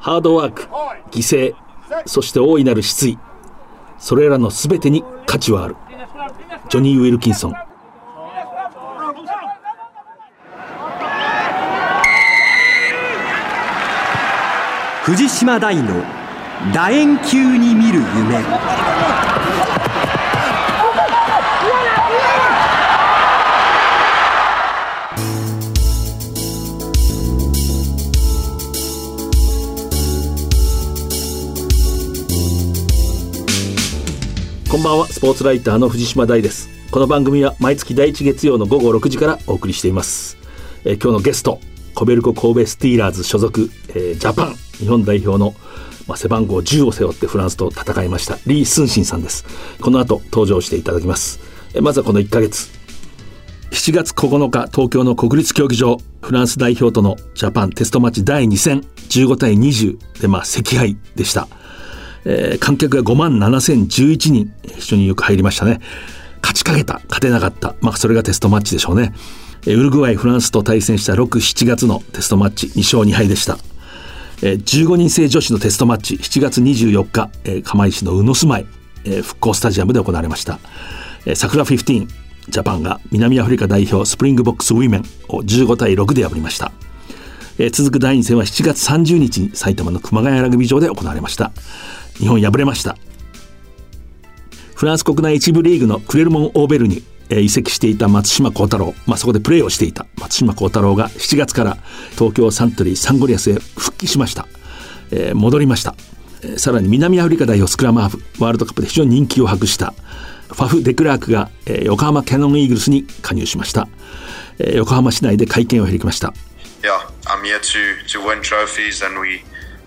[0.00, 0.62] ハードワーク
[1.10, 1.54] 犠牲
[2.04, 3.18] そして大いなる失意。
[3.98, 5.76] それらの全てに価値はある。
[6.68, 7.54] ジョニー・ウィルキンソン。
[15.04, 16.02] 藤島大の
[16.72, 19.05] 楕円球に見る夢。
[34.76, 35.06] こんばんは。
[35.06, 36.68] スポーツライターの藤島大です。
[36.90, 40.36] この番組は毎月第1月曜の午後6時からお送りしています、
[40.84, 41.60] えー今日のゲスト
[41.94, 45.54] コベルコ神戸スティーラーズ所属、えージャパン日本代表の、
[46.06, 49.46] まあ、背番号10を背負ってフランスと戦いましたリー・スンシンさんです。
[49.80, 51.40] この後登場していただきます、
[51.72, 52.68] えーまずはこの1ヶ月。
[53.70, 61.48] 7月9日東京の国立競技場フランス代表とのジャパンテストマッチ第2戦15対20でまあ惜敗でした、
[62.28, 64.52] えー観客が5万7011人。
[64.78, 65.80] 非常によく入りましたね。
[66.42, 67.00] 勝ちかけた。
[67.08, 67.74] 勝てなかった。
[67.80, 69.14] まあそれがテストマッチでしょうね。
[69.66, 72.66] ウルグアイフランスと対戦した67月のテストマッチ。
[72.66, 73.58] 2勝2敗でした。
[74.42, 76.14] えー15人制女子のテストマッチ。
[76.16, 78.66] 7月24日、釜石の宇野住まい、
[79.22, 80.58] 復興スタジアムで行われました、
[81.26, 82.08] えー、桜15
[82.48, 85.04] ジャパンが南アフリカ代表スプリングボックスウィメン。
[85.28, 86.72] を15対6で破りました、
[87.72, 91.52] 続く第2戦は7月30日に埼玉の熊谷ラグビー場で行われました。
[92.18, 92.96] 日本敗れました。
[94.74, 101.76] フランス国内一部リーグのクレルモン・オーベルに、移籍していた松島幸太郎、まあ、そこでプレーをしていた松島幸太郎が7月から
[102.12, 104.46] 東京サントリーサンゴリアスへ復帰しました、
[105.10, 105.96] えー戻りました、
[106.42, 109.92] えさらに南アフリカ代表スクラムハーフワールドカップで非常に人気を博した
[110.48, 113.88] ファフ・デクラークが、えー横浜キャノンイーグルスに加入しました、
[114.60, 116.32] えー横浜市内で会見を開きました。
[116.82, 116.92] Yeah,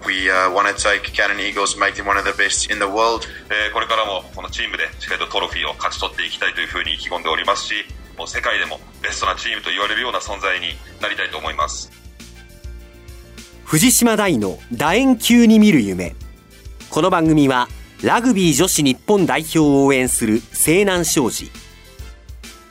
[0.05, 2.85] We uh, want to take Cannon Eagles, make them one of the best in the
[2.85, 3.27] world.
[3.49, 7.73] えーこれからもこのチームでしっかりとトロフィーを勝ち取っていきたいというふうに意気込んでおりますし
[8.17, 10.67] もう世界でもベストなチームと言われるような存在に
[11.01, 11.91] なりたいと思います。
[13.65, 16.15] 藤島大の楕円球に見る夢。
[16.89, 17.67] この番組は
[18.03, 21.51] ラグビー女子日本代表を応援する西南商事。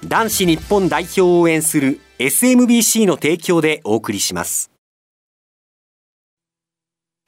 [0.04, 4.70] 男子日本代表を応援する SMBC の提供でお送りします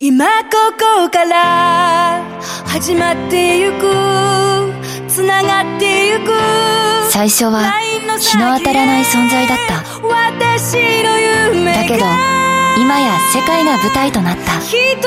[0.03, 2.25] 今ここから
[2.65, 3.85] 始まってゆく
[5.07, 6.33] つながってゆく。
[7.11, 7.71] 最初は
[8.19, 9.85] 日の当たらない存在だった。
[9.85, 9.85] だ
[11.85, 12.07] けど
[12.81, 14.59] 今や世界が舞台となった。
[14.61, 15.05] 一人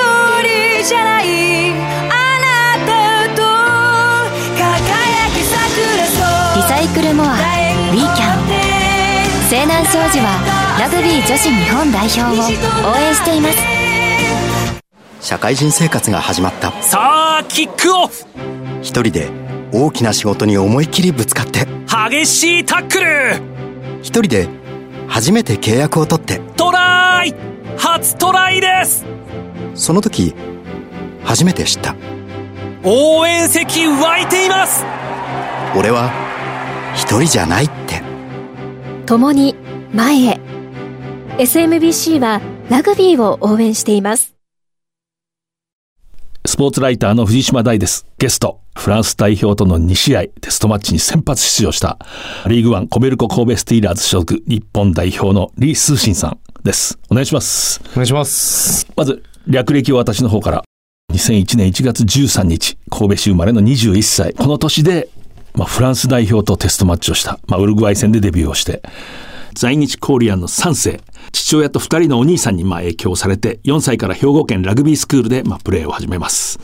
[0.87, 3.41] じゃないあなたと
[4.53, 6.21] 輝き桜そ
[6.53, 8.45] うリサイクルモアウィーキャン
[9.49, 10.37] 西南商事は
[10.79, 13.82] ラグビー女子日本代表を応援しています
[15.23, 16.73] 社会人生活が始まった。
[16.83, 18.25] さあキックオフ。
[18.81, 19.29] 一人で
[19.71, 21.65] 大きな仕事に思いっきりぶつかって。
[22.09, 23.41] 激しいタックル。
[24.01, 24.49] 一人で
[25.07, 26.41] 初めて契約を取って。
[26.57, 27.33] トライ。
[27.77, 29.05] 初トライです。
[29.75, 30.35] その時
[31.23, 31.95] 初めて知った。
[32.83, 34.83] 応援席湧いています。
[35.73, 36.11] 俺は
[36.95, 38.01] 一人じゃないって。
[39.05, 39.55] 共に
[39.93, 40.39] 前へ。
[41.37, 44.32] SMBC はラグビーを応援しています
[46.45, 48.05] スポーツライターの藤島大です。
[48.19, 51.97] ゲスト、フランス代表との2試合、テストマッチに先発出場した、
[52.47, 56.99] リーグワンコベルコ神戸スティーラーズ所属日本代表のリー・スーシンさんです。
[57.09, 57.79] お願いします。
[57.93, 58.85] お願いします。
[58.97, 60.63] まず、略歴を私の方から、
[61.13, 64.33] 2001年1月13日、神戸市生まれの21歳。
[64.33, 65.07] この年で、
[65.55, 68.83] まあ、フランス代表とテストマッチをした、まあ、ウルグアイ戦でデビューをして、
[69.55, 70.99] 在日コリアンの3世、
[71.33, 76.59] 父親と2人のお兄さんにま影響されて、4歳から兵庫県ラグビースクールでまプレーを始めます。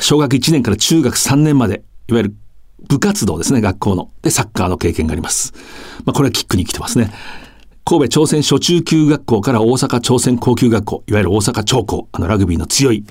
[0.00, 2.34] 小学1年から中学3年まで、いわゆる
[2.88, 4.10] 部活動ですね、学校の。
[4.22, 5.52] で、サッカーの経験があります。
[6.06, 7.12] まあ、これはキックに来てますね。
[7.84, 13.04] 神戸朝鮮初中級学校から大阪朝鮮高級学校、いわゆる大阪長高、あのラグビーの強い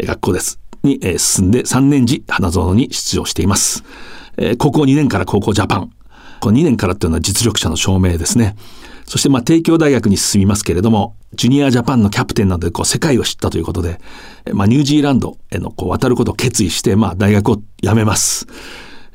[0.00, 0.60] 学校です。
[0.84, 3.82] に、進んで3年時、花園に出場しています。
[4.58, 5.90] 高校2年から高校ジャパン。
[6.40, 8.54] この2年からっていうのは実力者の証明ですね。
[9.06, 14.00] そしてまあ帝京大学に進みますけれども、ジュニアジャパンのキャプテンなどでこう世界を知ったということで、
[14.52, 18.46] まあニュージーランドへのこう渡ることを決意して、まあ大学を辞めます。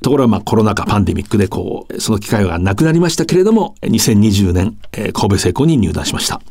[0.01, 6.41] ところがまあコロナ禍パンデミックでこう、その機会がなくなりましたけれども、2020年、えー神戸製鋼に入団しました。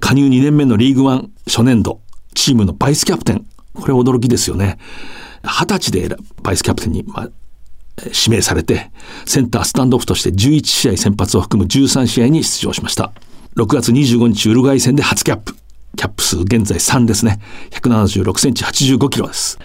[0.00, 2.00] 加入2年目のリーグワン初年度、
[2.34, 3.46] チームのバイスキャプテン。
[3.74, 4.78] これ驚きですよね。
[5.44, 7.28] 二十歳でバイスキャプテンに、まあ、
[7.98, 8.90] 指名されて、
[9.26, 13.12] センタースタンドオフとして11試合先発を含む13試合に出場しました。
[13.56, 15.54] 6月25日ウルグアイ戦で初キャップ。
[15.54, 15.58] キ
[15.94, 17.38] キャップ数現在3ですね。
[17.70, 19.58] 176センチ85キロです。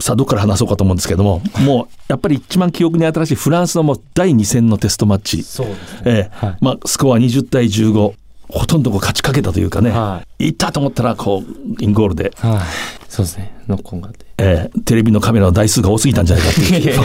[0.00, 5.42] さあ、どこから話そうかと思うんですけども、 もう、やっぱり一番記憶に新しいフランスのもう第2戦のテストマッチ。
[5.42, 6.00] そうですね。
[6.06, 8.14] ええはいまあ、スコア20対15。
[8.48, 13.03] ほとんどこう勝ちかけたというかね、、はいったと思ったら、こう、インゴールで、はい。
[13.14, 13.54] そうですね。
[13.68, 14.26] ノックオンがあって。
[14.38, 17.00] えーテレビのカメラの台数が多すぎたんじゃないかっていう。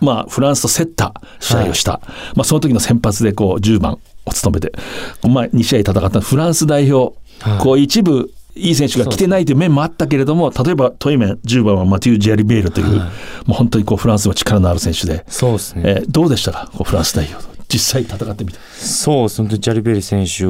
[0.00, 2.00] まあ、フランスと競った試合をした。
[2.34, 4.72] まあ、その時の先発でこう、10番を務めて、
[5.28, 13.08] まあ、2試合戦ったフランス代表、はいこう、一部、いい選手が来てないという面もあったけれども、例えばトイメン10番はマテュー・ジャリベールという、はい
[13.46, 15.82] もう本当にこうフランスの力のある選手で、そうですね。
[15.84, 18.58] えーどうでしたか、こうフランス代表と実際戦ってみて。
[18.78, 19.38] そうです。
[19.38, 20.44] 本当にジャリベリ選手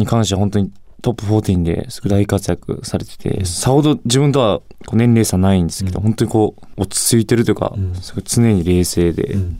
[0.00, 0.70] に関しては本当に
[1.02, 4.60] トップ14ですごい大活躍されてて、さほど自分とは
[4.92, 9.56] 年齢差ないんですけど、本当にこう落ち着いてるというか、すごい常に冷静で、うん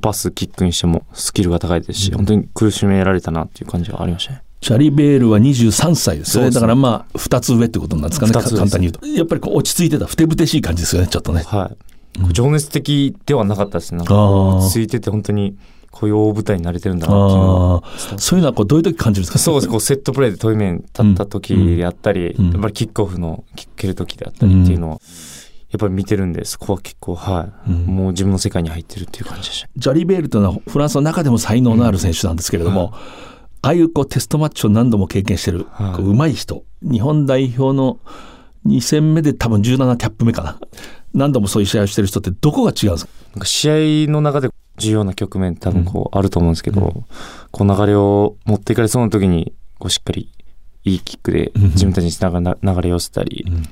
[0.00, 4.42] パス、キックにしてもスキルが高いですし、本当に苦しめられたなっていう感じはありましたね。
[4.60, 6.50] チャリベールは23歳ですよね。
[6.50, 9.06] すねだからまあ、2つ上ってことなんですかね、簡単に言うと。
[9.06, 11.42] やっぱりこう落ち着いてた、ふてぶてしい感じですよね、ちょっとね。
[11.46, 12.32] はい。
[12.32, 14.04] 情熱的ではなかったですね。
[14.06, 15.56] 落ち着いてて本当に
[15.90, 17.82] こういう大舞台に慣れてるんだなっていうのは
[18.18, 19.38] そういうのはこうどういう時感じるんですか？
[19.38, 19.68] そうです。
[19.68, 22.50] こうセットプレーでトイメン立った時であったり、うん。
[22.52, 23.44] やっぱりキックオフの
[23.76, 25.00] 蹴る時であったりっていうのは、
[25.70, 27.86] やっぱり見てるんで、そこは結構、はい、うん。
[27.86, 29.68] もう自分の世界に入ってるっていう感じでした。
[29.76, 32.92] ジャリベールというのはフランスの中でも才能のある選手なんですけれども、
[33.62, 35.96] ああいうこうテストマッチを何度も経験してる、はい。
[35.96, 37.98] こう上手い人、日本代表の
[38.66, 40.58] 2戦目で多分17キャップ目かな。
[41.12, 43.12] 何度もそういう試合をしてる人ってどこが違うんですか？
[43.32, 44.48] なんか試合の中で
[44.80, 47.04] 重要な局面多分こうあると思うんですけど、
[47.50, 50.30] こう流れを持っていかれそうな時に、こうしっかり
[50.84, 51.62] いいキックでうん。
[51.70, 53.62] 自分たちにつながる流れを寄せたり、うん。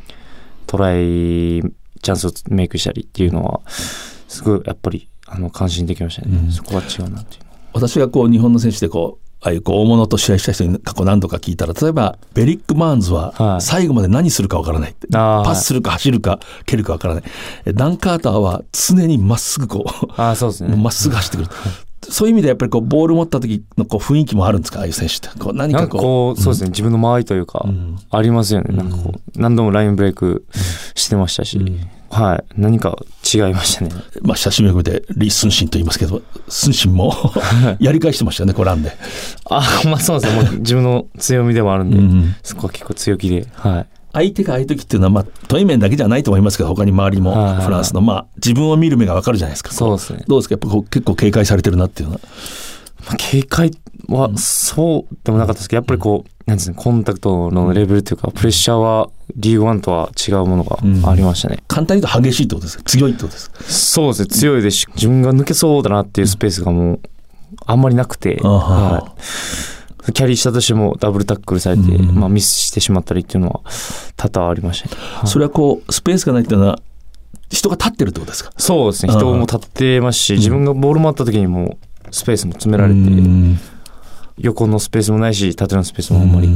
[0.66, 6.36] トライ、チャンスをメイクしたりっていうのは、すごいやっぱり、あの、感心できましたね。
[6.36, 6.52] うん。
[6.52, 7.42] そこは違うなっていう。
[7.72, 15.06] 私がこう日本の選手でこう、ああいうこう大物と試合した人に過去何度か聞いたら、例えばベリック・バーンズははい最後まで何するかわからないって。
[15.14, 17.24] あーパスするか走るか蹴るかわからない。
[17.64, 20.74] えダン・カーターは常にまっすぐこう、ああ、そうですね。
[20.76, 21.48] まっすぐ走ってくる。
[22.10, 24.80] そういう意味でやっぱりこうボール持った時のこう雰囲気もあるんですか？
[24.80, 25.28] ああいう選手って。
[25.38, 26.40] こう何かかこう。
[26.40, 28.74] そうですね、自分の間合いというか、んありますよね。
[28.74, 30.46] なんかこう、何度もラインブレイク
[30.94, 31.58] してましたし、
[32.10, 33.90] はい、何か違いましたね。
[34.22, 37.14] まあ親しみを込めてリ・スンシンと言いますけど、スンシンも
[37.80, 38.92] やり返してましたよね、これランで。
[39.50, 43.86] あまあそうですね、もう自分の強みでもあるんで、うんそこは結構強気で、はい。
[44.10, 49.70] 相手がああいう時っていうのは、まあ、対面だけじゃないと思いますけど、他に周りもフランスの、まあ、自分を見る目がわかるじゃないですか。
[49.70, 50.24] そうですね。
[50.26, 50.54] どうですか？
[50.54, 52.20] やっぱこう結構警戒されてるなっていうのは。
[53.06, 53.70] まあ、警戒
[54.08, 60.78] はそうでもなかったですけど、やっぱりこう、なんですね、コンタクトのレベルというか、プレッシャーはリーグワンとは違うものが
[61.10, 61.58] ありましたね。
[61.68, 62.84] 簡単に言うと激しいってことですか？
[62.84, 64.22] 強いってことですかそうです。
[64.22, 67.00] ね、強いですし、自分が抜けそうだなっていうスペースがもう、
[67.66, 69.14] あんまりなくて、あはは
[70.08, 70.12] い。
[70.12, 72.14] キャリーしたとしてもダブルタックルされて、うん。
[72.14, 73.60] まあミスしてしまったりっていうのは
[74.16, 74.94] 多々ありましたね。
[74.96, 75.28] はい。
[75.28, 76.80] それはこう、スペースがないっていうのは、
[77.50, 78.52] 人が立ってるってことですか？
[78.56, 81.78] そうですね、人も立ってますし、自分がボール回った時にも
[82.10, 83.58] スペースも詰められて、うん
[84.40, 86.48] 横のスペースもないし、縦のスペースもあんまり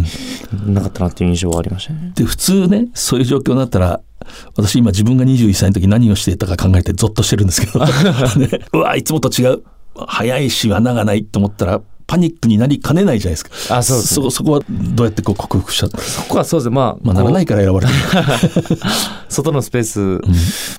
[0.73, 2.13] なかったなっていう印象はありましたね。
[2.15, 4.01] で、普通ね、そういう状況になったら、
[4.57, 7.81] 私今自分が21歳の時何をしていたか考えてゾッとしてるんですけど、
[8.39, 9.63] ね、うわ、いつもと違う。
[10.07, 13.79] 早いし穴がないと思ったら、パニックになりかねないじゃないですか。
[13.79, 15.89] あそうねそそこはどうやってこう克服した？
[15.99, 17.99] そこはそうですね、まあ、まあ、ならないから選ばれてる。
[19.29, 20.21] 外のスペース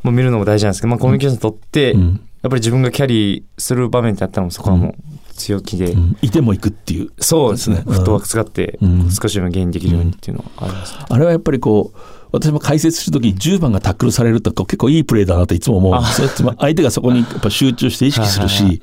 [0.04, 4.96] も見るのも大事なんですけど、まあ、コミュニケーション取って、うんやっぱり自分がキャリーする場面ってあったらもうそこはもう
[5.34, 6.18] 強気で、うん。
[6.22, 7.10] いても行くっていう。
[7.20, 7.94] そうですね、うん。
[7.94, 9.10] フットワーク使ってうん。
[9.10, 11.06] 少しでもゲインできるようにっていうのはありますね。
[11.10, 11.98] あれはやっぱりこう、
[12.34, 16.28] 私も解説するときに10番がタックルされると結構いいプレーだなといつも思うんですよ。
[16.28, 18.82] つまり相手がそこにやっぱ集中して意識するし、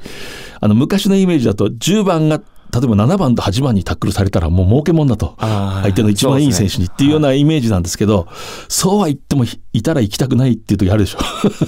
[0.61, 2.41] あの昔のイメージだと10番が
[2.73, 5.35] 例えば7番と8番にタックルされたらもう儲けもんだと。
[5.39, 7.29] 相手の一番いい選手にっていうような。
[7.31, 8.27] なイメージなんですけど、
[8.69, 11.19] そうは言ってもいいたら行きたくないっていう時あるでしょ。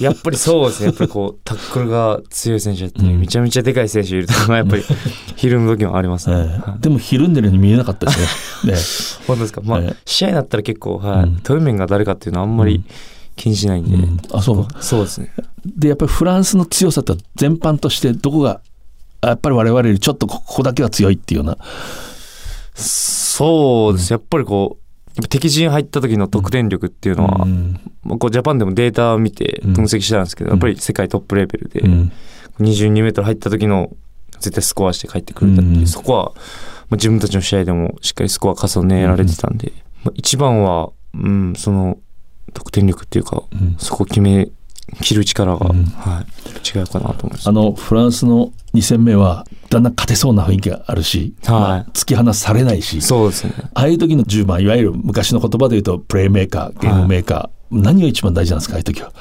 [0.01, 0.87] やっぱりそうですね。
[0.87, 4.83] やっぱりこう、タックルが強い選手だったり、うんめちゃめちゃでかい選手いると、やっぱり、
[5.35, 6.61] ひるむ時もありますね。
[6.81, 8.73] でもひるんでるように見えなかったですね。
[8.73, 8.79] ね
[9.27, 9.61] 本当ですか？
[9.63, 11.23] まあ、ええ試合になったら結構、はい。
[11.23, 12.83] うんトイメンが誰かっていうのはあんまり
[13.35, 13.95] 気にしないんで。
[13.95, 15.31] うんあそうそうですね。
[15.65, 18.61] でやっぱりフランスの強さって全般としてどこがあ
[19.27, 21.57] やっぱり我々よりちょっとここだけは強いっていうような。
[22.75, 24.11] そうです。
[24.11, 27.79] やっぱりこう、敵陣入った時の得点力っていうのは、うん。
[28.03, 32.11] まあこうジャパンでもデータを見て分析してたんですけど、やっぱり世界トップレベルで、うん。
[32.59, 33.95] 22メートル入った時の
[34.39, 35.87] 絶対スコアして帰ってくるんだっていう、うん。
[35.87, 39.71] そこは、まあ、自分たちの試合でもしっかりスコア重ねられてたんで、
[40.03, 41.97] まあ、一番は、うん、その
[42.53, 43.75] 得点力っていうか、うん。
[43.77, 44.49] そこ決め
[45.01, 47.49] 切る力が、はい、違うかなと思います。
[47.49, 51.51] あのフランスの2戦目はだんだん勝てそうな雰囲気があるし、はい。
[51.51, 53.53] まあ突き放されないしそうですね。
[53.73, 59.11] ああいう時の10番いわゆる昔の言葉で言うとプレーメーカーゲームメーカー、何が一番大事なんですかああいう時は？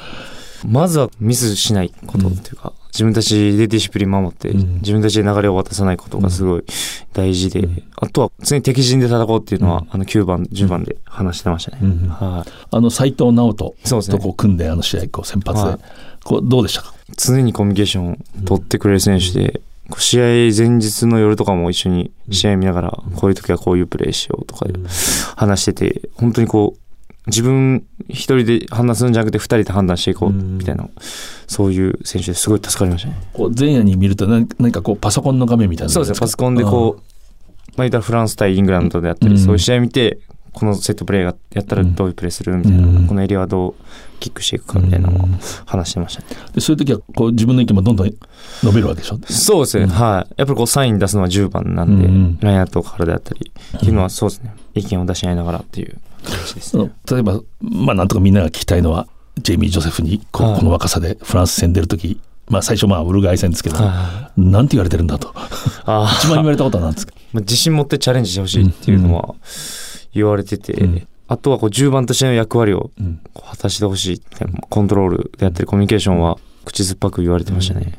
[0.66, 4.74] まずはミスしないことっていうか、自分たちでディシプリン守って、うん。
[4.76, 6.64] 自分たちで流れを渡さないことがすごい
[7.12, 7.66] 大事で、
[7.96, 12.08] あとは常に敵陣で戦おうっていうのは、あの9番10番で話してましたね、うん。
[12.08, 12.50] はい。
[12.70, 15.78] あの斉藤直人とこう組んであの試合こう先発で、はい。
[16.24, 16.94] こうどうでしたか？
[17.16, 19.60] 常にコミュニケーションを取ってくれる選手で、
[19.98, 20.24] 試合
[20.56, 24.74] 前日の夜とかも一緒に試合見ながら、こういう時はこういうプレーしようとかで
[25.36, 26.78] 話してて、本当にこう、
[27.26, 30.88] 自分一人で判断するんじゃなくて二人で判断していこうみたいな、
[31.46, 33.16] そういう選手ですごい助かりましたね。
[33.32, 37.02] こう前夜に見ると何何かこうパソコンの画面みたいなのそうですね、パソコンでこう、
[37.76, 39.38] まあ言ったらフランス対イングランドであったり、うん。
[39.38, 40.18] そういう試合見て、
[40.52, 43.06] このセットプレーがやったらどういうプレーするみたいな、うん。
[43.06, 43.74] このエリアはどう
[44.20, 45.28] キックしていくかみたいなのを
[45.64, 46.26] 話してましたね。
[46.54, 48.10] でそういう時はこう自分の意見もどんどん
[48.62, 49.18] 伸びるわけでしょ？
[49.24, 50.34] そうですね、はい。
[50.36, 56.90] やっぱりこうサイン出すのは10番なんで、うんラインアウトからであったり、っていうのはそうですね、意見を出し合いながらっていうですね。
[57.10, 59.06] 例えばまあなんとかみんなが聞きたいのは
[59.40, 65.32] ジェイミー・ジョセフにこの若さでフランス戦出る時まあ最初まあウルグアイ戦ですけど、はなんて言われてるんだと。
[66.18, 67.14] 一番言われたことは何ですか？
[67.32, 69.34] まあ、自信持ってチャレンジしてほしいっていうのは
[70.14, 71.06] 言われてて、うん。
[71.28, 72.90] あとはこう10番としての役割を
[73.48, 76.36] 果たしてほしいってコントロールであったりコミュニケーションは
[76.66, 77.94] 口酸っぱく言われてましたね。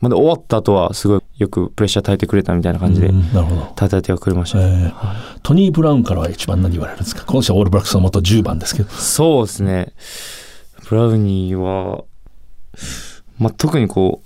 [0.00, 3.62] まあ、で終わった後はすごいよくプレッシャー耐えてくれたみたいな感じでうんなるほど。
[3.74, 4.58] 叩いてはくれました。
[4.58, 4.64] ね。
[4.64, 4.88] え。
[4.88, 7.24] ートニー・ブラウンからは一番何言われるんですか？
[7.24, 8.90] この人はオールブラックスの元10番ですけど。
[8.90, 9.92] そうですね。
[10.88, 12.04] ブラウニーは、
[13.38, 14.22] まあ、特にこ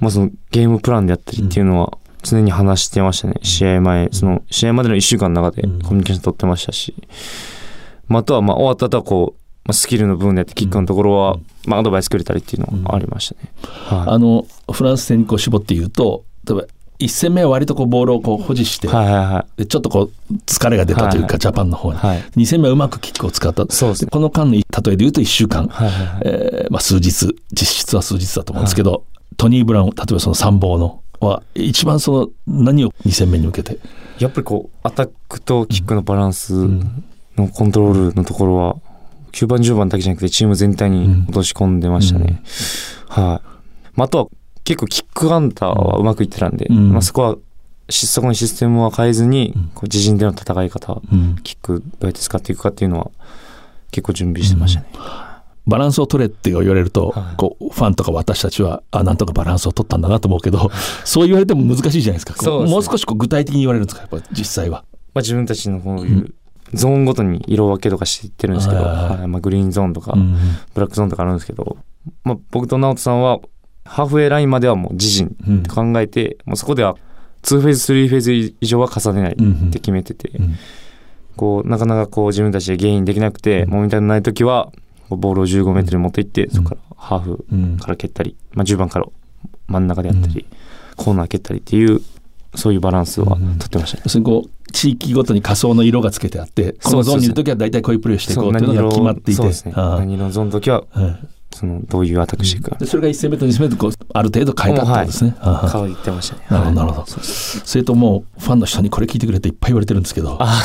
[0.00, 3.34] う、まあ、そのゲームプランであったりっていうのは常に話してましたね。
[3.42, 6.94] 試合前、その試合までの1週間の中でコミュニケーション取ってましたし、
[8.06, 11.36] まあ、あとはまあ終わった後はこう、まあ、スキルの部分であってキックのところは、
[11.66, 13.52] まあ、アドバイスくれたりっていうのはありましたね。
[13.62, 14.14] はい。
[14.14, 16.64] あのフランス戦にこう絞って言うと例えば
[16.98, 19.60] 1戦目は割とこうボールをこう保持して、はいはいはい。
[19.60, 21.38] でちょっとこう疲れが出たというか、はいはい。
[21.38, 22.18] ジャパンの方に、はい。
[22.36, 23.66] 2戦目はうまくキックを使った。
[23.70, 24.10] そうですね。
[24.10, 26.22] この間の例えで言うと1週間、はいはいはい。
[26.24, 29.04] えーまあ、数日実質は数日だと思うんですけど、
[29.36, 33.78] トニー・ブラウン例えばその参謀のは一番その何を2戦目に向けて、
[34.18, 37.04] やっぱりこう、アタックとキックのバランスん。
[37.36, 38.76] のコントロールのところは、
[39.32, 42.42] 9番、10番だけじゃなくてチーム全体に落とし込んでましたね。
[43.08, 43.48] はい。
[43.94, 44.26] まあ、あとは
[44.64, 46.92] 結構キックアンダーはうまくいってたんで、うん。
[46.92, 47.36] まあ、そこは、
[47.88, 51.36] しそこにシステムは変えずに、こう自陣での戦い方、うん。
[51.42, 53.10] キックどうやって使っていくかっていうのは
[53.90, 54.86] 結構準備してましたね。
[55.66, 57.36] バランスを取れって言われると、はい。
[57.36, 60.70] こうファンとか私たちはあなんとかバランスを取ったんだなと思うけど、
[61.04, 62.34] そう言われても難しいじゃないですか。
[62.42, 62.70] ね。
[62.70, 64.02] もう少しこう具体的に言われるんですか？
[64.02, 64.84] やっぱ実際は。
[65.12, 66.32] まあ、自分たちのこういう
[66.72, 70.36] ゾーンごとに色分けとかしていってるんですけど、はいまあ、グリーンゾーンとか、うん
[70.74, 71.76] ブラックゾーンとかあるんですけど、
[72.24, 73.40] まあ、僕と直人さんは
[73.84, 75.62] ハーフウェイラインまではもう自陣うん。
[75.62, 76.96] と考えて、もうそこでは
[77.42, 80.56] 2フェーズ3フェーズ以上は重ねないって決めてて、うん。
[81.36, 84.70] こうなかなかこう自分たちでゲインできなくて、もみたいのない時は
[85.08, 87.78] ボールを15メートルに持っていって、そこからハーフうん。
[87.78, 89.06] から蹴ったり、まあ、10番から
[89.66, 90.46] 真ん中であったり、
[90.96, 92.00] コーナー蹴ったりっていう
[92.54, 94.02] そういうバランスは取ってましたね。
[94.40, 99.42] う地域ごとに仮想の色がつけてあってこのゾーンにいる時は大体こういうプレーをしていこうっていうのが決まっていて。
[99.74, 101.28] 何色のゾーンの時ははい。
[101.52, 105.34] そのどういうアタックしていくか、でそれが1戦目と2戦目とこうある程度変えたってことですね。
[105.40, 106.42] ああ変わってましたね。
[106.48, 107.22] なるほどなるはいほど。
[107.22, 110.62] それともうファンの人にこれ聞いてくれっていっぱい言われてるんですけど、あ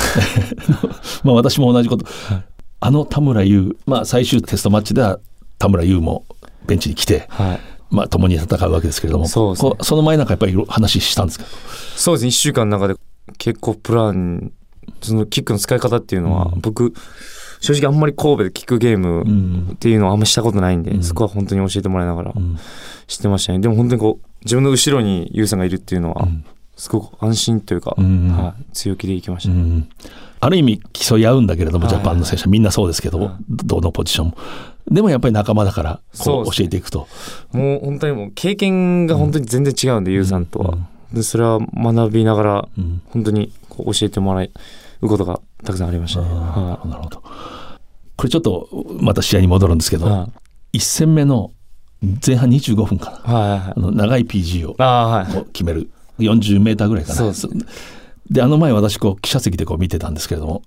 [1.26, 2.06] まあ私も同じこと、
[2.80, 5.20] あの田村優、まあ最終テストマッチでは
[5.58, 6.24] 田村優も
[6.68, 7.60] ベンチに来て、はい。
[7.90, 9.60] まあ共に戦うわけですけれども、そうね。
[9.60, 11.46] こその前なんかやっぱり話したんですか？
[11.96, 13.00] そうですね、1週間の中で
[13.38, 14.51] 結構プラン、
[15.01, 16.94] そのキックの使い方っていうのは、僕、
[17.60, 22.34] 正直あんまり神戸でキックゲームっていうのはあんましたことないんで、そこは本当に教えてもらいながら
[23.08, 23.60] 知ってましたね。
[23.60, 26.27] でも本当にこう、自分の後ろにユウさんがいるっていうのは、
[26.75, 28.29] すごく安心というか、ん。
[28.29, 29.53] はい、強気でいきました。
[29.53, 29.62] ね。
[29.62, 29.89] うん。
[30.41, 31.96] ある意味競い合うんだけれども、はい。
[31.96, 34.38] ジャパンの選手はみんなそうですけど、はいどのポジションも。
[34.91, 37.08] でもやっぱり仲間だからこう教えていくと。
[37.51, 40.77] もう本当にもう経験が本当に全然違うんで、ユウさんとは。
[41.15, 43.01] でそれは学びながら、うん。
[43.07, 44.51] 本当にこう教えてもらう
[45.01, 46.22] ことがたくさんありました。
[46.22, 46.27] ね。
[46.27, 47.24] はなるほど。
[48.17, 48.69] これちょっと
[49.00, 50.10] また試合に戻るんですけど、い。
[50.10, 50.29] は
[50.74, 51.51] 1戦目の
[52.25, 53.31] 前半25分かな。
[53.31, 53.74] いはいはい。
[53.75, 55.38] あの長い PG をああはい。
[55.38, 55.89] を決める。
[56.19, 57.15] 40メーターぐらいかな。
[57.15, 57.48] そうです。
[58.29, 60.63] であの前私こう記者席でこう見てたんですけれども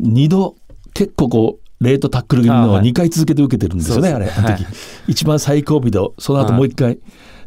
[0.00, 0.56] 2度
[0.92, 2.90] 結構こうレートタックル気味のをあはい。
[2.90, 4.74] 2回続けて受けてるんですよね、そうですあれあの時、はい。
[5.08, 6.98] 一番最後尾でその後もう一回、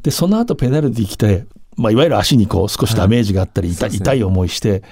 [0.03, 1.45] でその後ペナルティー来て、
[1.77, 4.05] まあ、いわゆる足にこう少しダメージがあったり、痛いそうですね。
[4.05, 4.83] 痛い思いして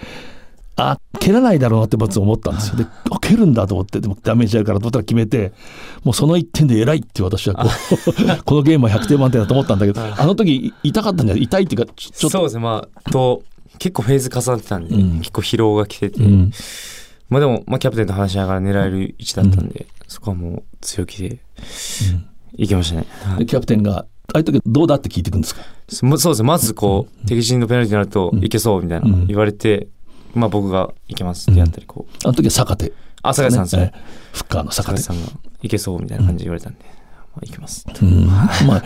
[0.82, 2.78] あ蹴らないだろうなってまず思ったんですよ。
[2.78, 5.52] であ蹴るんだと思ってでもダメージあるからと思ったら決めて
[6.06, 8.14] もうその1点で偉いって私はこう
[8.46, 11.44] このゲームは100点満点だと思ったんだけどあの時痛かったんじゃない？
[11.44, 12.30] 痛いっていうかちょっと。
[12.30, 12.62] そうですね。
[12.62, 13.44] まあと
[13.78, 15.20] 結構フェーズ重なってたんで、うん。
[15.20, 16.52] 結構疲労が来てて、うん。
[17.30, 21.40] まあでも、まあ、キャプテンと話しながら狙える位置だったんで、そこはもう強気で
[22.58, 23.40] いきましたね、はい。
[23.40, 25.62] でキャプテンがああいう時どうだって聞いてくんですか？
[25.90, 26.48] そうですね。
[26.48, 29.28] まずこう、敵陣のペナルティになるといけそうみたいなうん。
[29.28, 29.88] 言われて、
[30.36, 32.94] まあ僕がいけますってやったりこう、あの時は坂手。
[33.22, 33.92] あ坂井さんですね。
[33.96, 34.02] ええ。
[34.34, 35.02] フッカーの坂手。
[35.02, 35.32] さんが
[35.62, 36.86] いけそうみたいな感じで言われたんで、
[37.36, 37.86] まあいきます。
[38.02, 38.26] うん。
[38.28, 38.84] まあ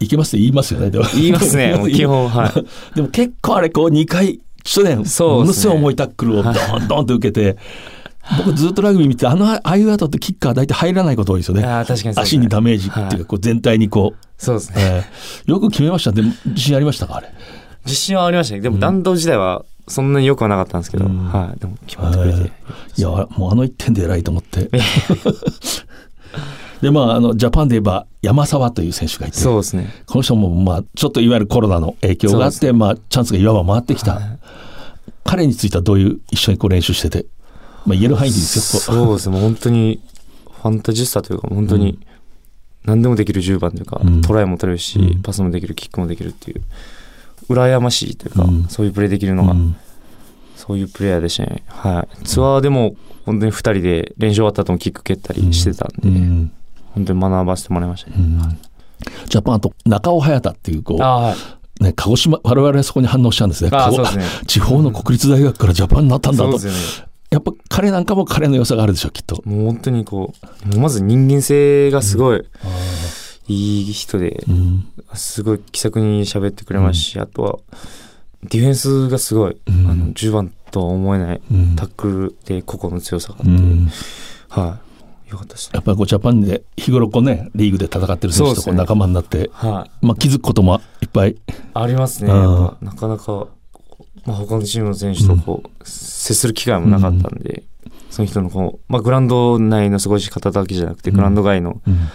[0.00, 1.04] いけますって言いますよねでも。
[1.14, 2.96] 言いますね基本はい。
[2.96, 5.34] でも結構あれこう2回ちょっとねそうですね。
[5.38, 7.56] ものすごい重いタックルをドンドンと受けて
[8.38, 11.64] 僕ずっとラグビー見てあのああいう後ってキッカー大体入らないこと多いですよね。
[11.64, 12.22] あー確かにね。
[12.22, 14.76] 足にダメージっていうかこう全体にこう、そうですね。
[14.78, 16.12] えーよく決めました。
[16.12, 17.28] でも自信ありましたかあれ？
[17.84, 18.60] 自信はありましたね。
[18.60, 21.28] でも弾道自体はそんなに良くはなかったんですけど、うん。
[21.28, 21.58] はい。
[21.58, 22.52] でも決まってくれて、はい
[22.96, 24.70] いやもうあの1点で偉いと思って。
[26.80, 29.36] でまああのジャパンで言えば山沢という選手がいて。
[29.36, 29.88] そうですね。
[30.06, 34.20] この人もまあちょっといわゆるコロナの影響があって、まあチャンスがいわば回ってきた、
[35.24, 37.26] 彼についてはどういう一緒にこう練習してて、
[37.86, 38.80] まあ、言える範囲ですよ。
[38.80, 39.34] そうですね。
[39.34, 40.00] もう本当に
[40.62, 41.98] ファンタジスタというか本当に
[42.84, 44.20] 何でもできる10番というか、うん。
[44.22, 45.22] トライも取れるし、うん。
[45.22, 46.62] パスもできるキックもできるっていう
[47.48, 48.64] 羨ましいというか、うん。
[48.68, 49.76] そういうプレーできるのが、うん。
[50.56, 51.62] そういうプレイヤーでしたね。
[51.66, 52.24] はい。
[52.24, 56.52] ツアーでも本当に2人で練習終わった後もキック蹴ったりしてたんで、うん。
[56.94, 58.58] 本当に学ばせてもらいましたね、うん。
[59.28, 63.70] ジャパンと中尾隼太っていうこうね、鹿児島我々はそこに反応したんですね。
[64.16, 64.24] ね。
[64.46, 66.58] 地方の国立大学からジャパンになったんだと。
[66.58, 69.42] そうですよねやっぱ彼なんかも彼の良さがあるでしょきっと。
[69.46, 70.34] もう本当にこ
[70.70, 72.44] うまず人間性がすごい
[73.48, 74.86] いい人で、うん。
[75.14, 77.58] すごい気さくに喋ってくれますし、あとは
[78.44, 79.90] ディフェンスがすごい、うん。
[79.90, 81.74] あの10番とは思えないうん。
[81.74, 83.88] タックルで個々の強さがあって、うん。
[84.50, 84.78] は
[85.26, 85.30] い。
[85.30, 85.70] よかったですね。
[85.72, 90.06] やっぱりこうジャパンで日頃こうねリーグで戦ってる選手とこそう仲間になって、はい。
[90.06, 91.36] まあ、気づくこともいっぱい。
[91.72, 92.30] ありますね。
[92.30, 93.48] なかなか、
[94.24, 97.64] まあ、他のチームの選手とこう、接する機会もなかったんで、
[98.10, 102.08] その人のこう、まあ、グラウンド内の過ごし方だけじゃなくて、グラウンド外のうん。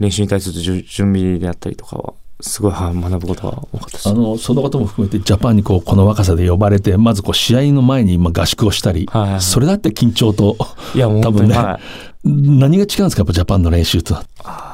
[0.00, 4.08] 練習に対する準準備であったりとかはすごいはい学ぶことが多かったです。
[4.08, 9.40] あのそのことも含めてジャパンにこうこの若さで呼ばれてまずこう試合の前にまあ合宿をしたり、はいはいはい。
[9.42, 10.56] それだって緊張と
[10.94, 11.80] いや多分ね、はい
[12.22, 14.22] 何が違うんですかやっぱジャパンの練習とだ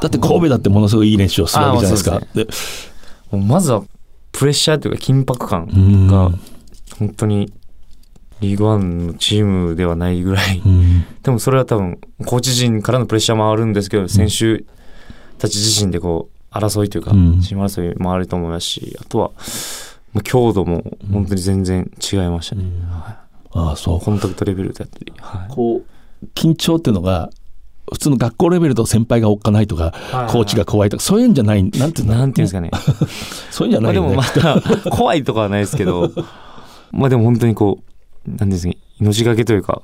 [0.07, 2.21] って神戸だってものすごいいい練習をするわけじゃないですか。
[2.35, 2.45] で
[3.31, 3.85] もうまずは
[4.33, 6.07] プレッシャーというか緊迫感うん。
[6.09, 6.31] が
[6.99, 7.53] 本当に
[8.41, 11.05] リーグワンのチームではないぐらい、うん。
[11.23, 14.65] でもそれは多分コーチ陣からのプレッシャーもあるんですけど、選手
[15.39, 17.41] たち自身でこう争いというか、うん。
[17.41, 19.31] チーム争いもあると思いますしあとは
[20.23, 20.83] 強度も
[21.13, 22.65] 本当に全然違いましたね、
[23.53, 24.01] ああそう。
[24.01, 25.55] コンタクトレベルだったり、はい。
[25.55, 25.83] こ
[26.23, 27.31] う緊張っていうのが
[27.91, 30.33] 普通の学校レベルと先輩がおっかないとか、はい。
[30.33, 32.71] コーチが怖いとかそういうんじゃないなんていうんていうんですかね。
[33.51, 36.11] そういうんじゃないよね、もまあ 怖いとかはないですけど
[36.93, 37.83] まあでも本当にこ
[38.27, 39.83] うなんですかね命がけというか、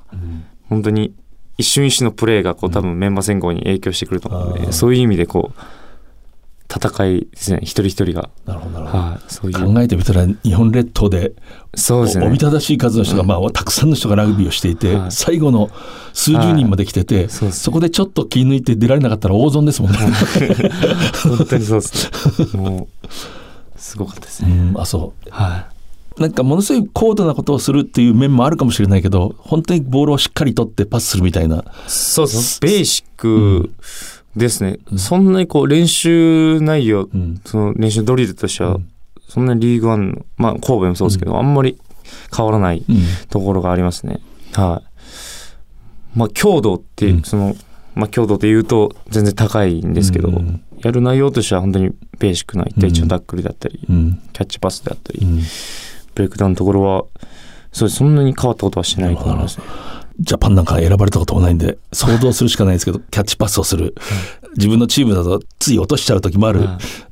[0.69, 1.15] 本当に
[1.59, 4.73] 一瞬一瞬のプレーがこう多分メンバー選考に影響してくると思うので、あー。
[4.73, 5.61] そういう意味でこう
[6.75, 7.59] 戦いですね。
[7.62, 9.05] 一人一人が、なるほどなるほど。
[9.05, 9.75] はい、そういう。
[9.75, 11.33] 考えてみたら日本列島で
[11.75, 12.27] そうですね。
[12.27, 15.12] おびただしい数の人が、まあ、たくさんの人がラグビーをしていて、はい。
[15.12, 15.71] 最後の
[16.15, 19.99] 数十人まで来てて、そうですそこでちょっと気抜いて出られなかったら大損ですもんね。
[21.23, 22.62] 本当にそうですね。
[22.62, 23.09] もう
[23.77, 25.82] すごかったですうね、ん、あそはう
[26.18, 31.59] なんかものすごい高度なことをするっていう面もあるかもしれないけど本当にボールをしっかり取ってパスするみたいな。
[31.59, 33.70] いそうですねベーシック
[34.37, 37.40] ですね、そんなにこう練習内容、ん。
[37.44, 38.79] その練習ドリルとしては、
[39.29, 41.79] そんなにリーグワンのまあ神戸もそうですけど、あんまり
[42.35, 42.96] 変わらないうん。
[43.29, 44.20] ところがありますね。
[44.55, 44.83] は
[46.14, 46.18] い。
[46.18, 47.22] まあ強度って、うん。
[47.25, 47.55] その、
[47.94, 50.64] まあ強度で言うと全然高いんですけど、うん。
[50.83, 54.22] やる内容としては本当にベーシックな1対1のタックルだったり、うん。
[54.33, 55.42] キャッチパスであったり、うん
[56.14, 57.05] ブレイクダウンのところは、
[57.72, 59.64] そうそんなに変わったことはしてないと思いますね。
[60.20, 63.94] ジャパンなんか選ばれたこともないんで想像するしかないですけど キャッチパスをする、
[64.57, 66.68] 自分のチームだとつい落としちゃう時もある、はい。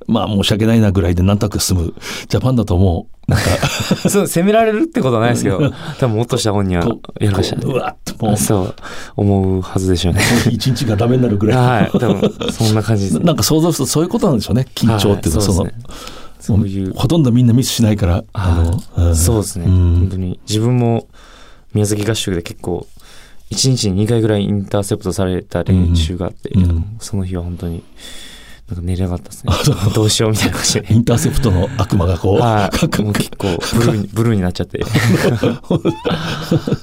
[0.06, 1.94] まあ申し訳ないなぐらいでなんとなく進む。
[2.28, 3.44] ジャパンだともうなんか
[4.08, 6.84] そう、責められるってことはないですけど、多分もっとした本には
[7.20, 7.62] やりましたね。
[7.64, 8.36] うわっともう。
[8.36, 8.74] そう、
[9.16, 10.20] 思うはずでしょうね。
[10.50, 13.24] 一日がダメになるぐらい、はい、多分そんな感じですね。
[13.24, 14.66] なんか想像するとそういうことなんでしょうね。
[14.74, 16.19] 緊張っていうのは、そのはいそうですね
[16.56, 16.94] そういう。
[16.94, 19.16] ほとんどみんなミスしないからあの、ん。
[19.16, 19.68] そうですね、ん。
[19.68, 20.40] 本当に。
[20.48, 21.08] 自分も
[21.74, 22.86] 宮崎合宿で結構
[23.50, 26.96] 1日に2回ぐらいインターセプトされた練習があって、うんうん。
[27.00, 27.82] その日は本当に
[28.70, 29.52] なんか寝れなかったですね。
[29.94, 30.94] どうしようみたいな感じで。
[30.94, 33.02] インターセプトの悪魔がこう、はい。
[33.02, 34.80] もう結構ブルーに、 ブルーになっちゃって。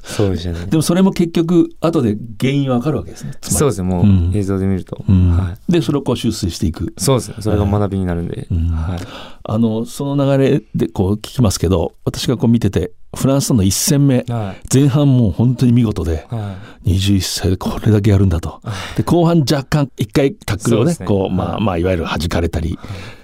[0.03, 0.65] そうでしたね。
[0.65, 3.31] でもそれも結局、後で原因わかるわけですね。
[3.41, 5.01] そうですね、もう映像で見ると。
[5.07, 5.71] うんはい。
[5.71, 6.93] で、それをこう修正していく。
[6.97, 8.47] そうですね、それが学びになるんで。
[8.51, 8.99] うんはい。
[9.43, 14.73] あの、その流れでこう聞きますけど、私がこう見てて、フランスとの1戦目、はい。
[14.73, 18.61] 前半もう本当に見事で、は21歳でこれだけやるんだと。
[18.95, 22.77] で、後半若干一回タックルをね、ねこう、まあはいまあ、いわゆる弾かれたり、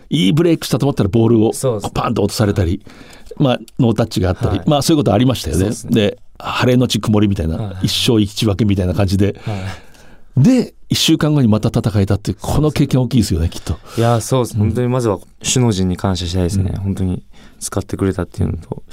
[0.10, 1.52] いいブレイクしたと思ったらボールを
[1.94, 2.84] パンと落とされたり、
[3.38, 5.70] まあ、ノータッチがあったり、はいまあそういうことありましたよね。
[5.90, 9.50] で晴れのち曇りみたいな、はい一勝一分けみたいな感じで、い。
[9.50, 10.44] はい。
[10.44, 13.78] で、一週間後にまた戦えたっていう、この経験大きいですよね、きっと。
[13.98, 14.58] いや、そうです。
[14.58, 16.74] 本当にまずは首脳陣に感謝したいですね。
[16.78, 17.24] 本当に
[17.60, 18.84] 使ってくれたっていうのと。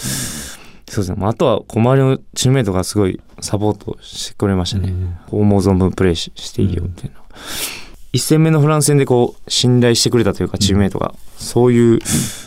[0.91, 1.17] そうですね。
[1.19, 4.93] まああとは、こう周りのチームメイトがすごいサポートしてくれましたね。
[5.29, 7.21] こう思う存分プレーししていいよみたいな。
[8.13, 12.01] 一戦目のフランス戦でこう、信頼してくれたというか、チームメイトが、そういう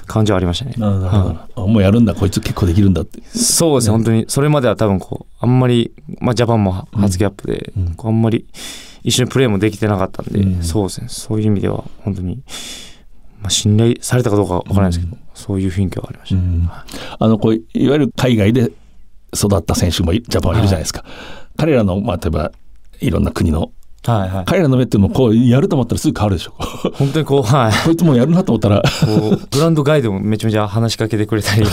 [0.07, 0.73] 感じはありましたね。
[0.77, 3.19] なるほどはあもうやるんだ、こいつ結構できるんだって。
[3.19, 4.25] いそうですね、本当に。
[4.27, 8.45] それまでは多分こう、あんまり、まあジャパンも初キャップで、あんまり
[9.03, 12.43] 一緒にプレーもできてなかったんで、うんそうですね、そういう意味では本当に、
[13.43, 16.35] まあ信頼されたかどうかわからないですけど、そういう雰囲気はありました。
[16.35, 16.41] ね。
[16.41, 16.69] うん。
[17.19, 18.71] あのこういわゆる海外で
[19.35, 21.05] 育った選手もいジャパンはいるじゃないですか、
[21.57, 22.51] 彼らの、まあ、例えば
[23.01, 23.71] いろんな国の
[24.11, 24.45] はいはい。
[24.45, 26.53] 彼らの目っていうのもこうやると思ったらすぐ変わるでしょ。
[26.93, 27.85] 本当にこう、はい。
[27.85, 28.81] こいつもうやるなと思ったら。
[28.81, 31.65] こう、ブランドガイドもめちゃめちゃ話しかけてくれたり、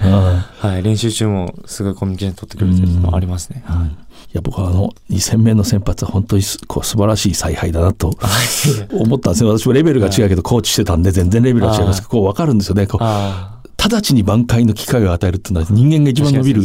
[0.00, 3.62] あ はい、練習中もすごいコミュニケーション取ってくれてるのもありますね。
[3.66, 4.06] あい。
[4.36, 8.12] や僕はあの2戦目の先発は本当にすこう素晴らしい采配だなと
[8.92, 12.02] 思ったんですね私もレベルが違うけどコーチしてたんで全然レベルが違います。
[12.02, 12.86] けどこう分かるんですよね。
[12.86, 16.62] こうあ直ちに挽回の機会を与えるっていうのは人間が一番伸びる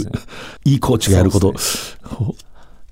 [0.66, 1.54] いいコーチがやること。
[1.58, 2.34] そうあ、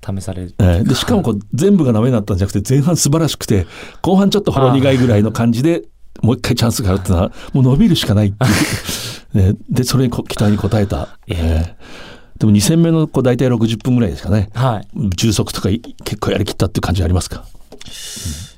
[0.04, 0.54] 試される。
[0.58, 3.66] えーでしかもこう全部がダメだったんじゃなくて前半素晴らしくて
[4.02, 5.82] 後半ちょっとほろ苦いぐらいの感じで
[6.22, 12.10] もう一回チャンスがあるっていうのはもう伸びるしかないっていう、ね でそれにこ期待に応えた、えー
[12.40, 14.48] でも2戦目のこう大体60分ぐらいですかね。
[14.54, 14.88] はい。
[15.14, 17.44] 充足とかい結構やりきったっていう感じありますか、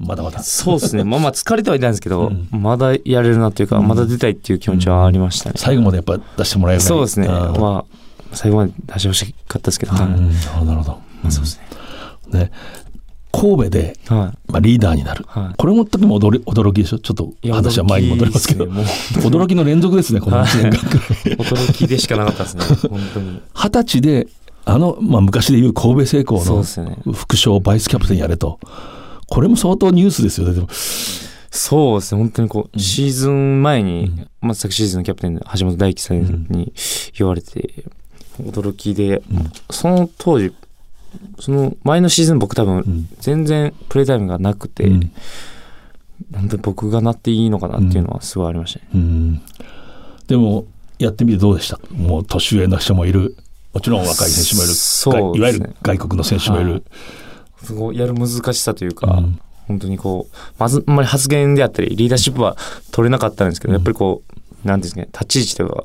[0.01, 0.07] うん。
[0.07, 0.41] まだまだ。
[0.45, 1.03] そうですね。
[1.03, 5.55] まあまあ疲れてはいたんですけど、まだやれるなっていうか、まだ出たいっていう気持ちはありましたね。
[5.57, 7.27] 最後までやっぱ出してもらえるそうですね。
[7.27, 10.13] まあ、最後まで出してほしかったですけど、なる
[10.55, 11.61] ほどなるほど、まあそうです
[12.33, 12.41] ね。
[12.41, 12.53] ね
[13.33, 14.53] 神戸で、はい。
[14.53, 15.55] まあ、リーダーになる、はい。
[15.57, 18.67] これも時も驚り驚きでしょちょっと話は前に戻りますけど。
[18.67, 20.91] 驚き の連続ですねこの1年間。
[20.91, 22.65] くらい驚きでしかなかったですね。
[22.91, 23.41] 本当に。
[23.55, 24.29] 二十歳で
[24.65, 28.61] あの、まあ、昔でいう神戸製鋼の副将バイスキャプテンやれと。
[29.29, 30.69] これも相当ニュースですよねでも。
[31.51, 32.21] そうですね。
[32.21, 36.73] 本当にこう、シーズン前に、まあ昨シーズンのキャプテンの橋本大輝さんに
[37.17, 37.85] 言われて、
[38.43, 39.23] 驚きで、
[39.71, 40.53] その当時、
[41.41, 45.13] その前のシーズン僕多分、全然プレイタイムがなくて、うん。
[46.33, 48.87] 本当に僕がなっていいのかなっていうのはすごいありましたね。
[48.95, 49.43] うん。
[50.29, 50.67] でも
[50.99, 51.79] やってみてどうでした？
[51.91, 53.37] もう年上の人もいる。
[53.75, 54.73] もちろん若い選手もいる。
[54.73, 56.83] そういわゆる外国の選手もいる、はい。
[57.65, 59.41] すごいやる難しさというか、うん。
[59.69, 62.57] 本当にこう、まず、あんまり発言であったり、リーダーシップは
[62.91, 64.23] 取れなかったんですけど、やっぱりこ
[64.65, 65.85] う、なんていうんですかね、立ち位置というか、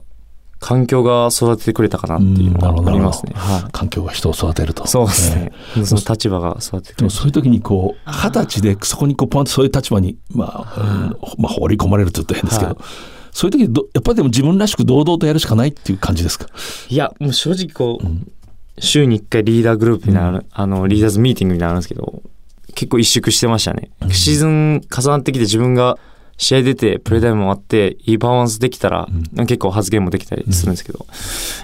[0.59, 3.33] 環境が育ててくれたかなっていうのはありますね。
[3.35, 3.71] はい。
[3.71, 5.85] 環境が人を育てるとそうですねね。
[5.85, 6.95] その立場が育ててくれた。
[6.97, 12.83] でもそういう時にこう二十歳でそこにこうポンとそういう立場に、まあうんまあ、放り込まれると言うと変ですけど、はい
[13.29, 16.47] そういう時どやっぱりでも自分らしく堂々とやるしかないっていう感じですか？
[16.89, 18.07] いや、もう正直こう、
[18.81, 22.23] 週に1回リーダーグループになる、あの、リーダーズミーティングになるんですけど、
[22.73, 23.91] 結構萎縮してましたね。
[24.09, 25.99] シーズン重なってきて自分が
[26.37, 31.05] 試合出て、プレータイムもあって、いいパフォーマンスできたら、結構発言もできたりするんですけど、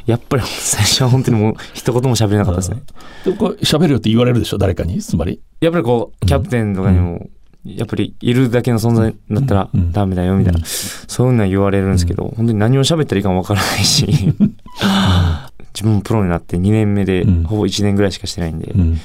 [0.07, 2.81] やっぱり最初は本当にもう一言も喋れなかったですね。
[3.23, 4.57] でもこう喋るよって言われるでしょ？
[4.57, 4.99] 誰かに？
[4.99, 5.39] つまり？
[5.61, 7.29] やっぱりこう、キャプテンとかにも、
[7.65, 9.91] やっぱりいるだけの存在だったらうん。
[9.91, 17.43] ダメだよみたいな、そういうのは言われるんですけど、本当に何を喋ったらいいかもわからないし、自分もプロになって2年目でうん。
[17.43, 18.99] ほぼ1年ぐらいしかしてないんで、うん。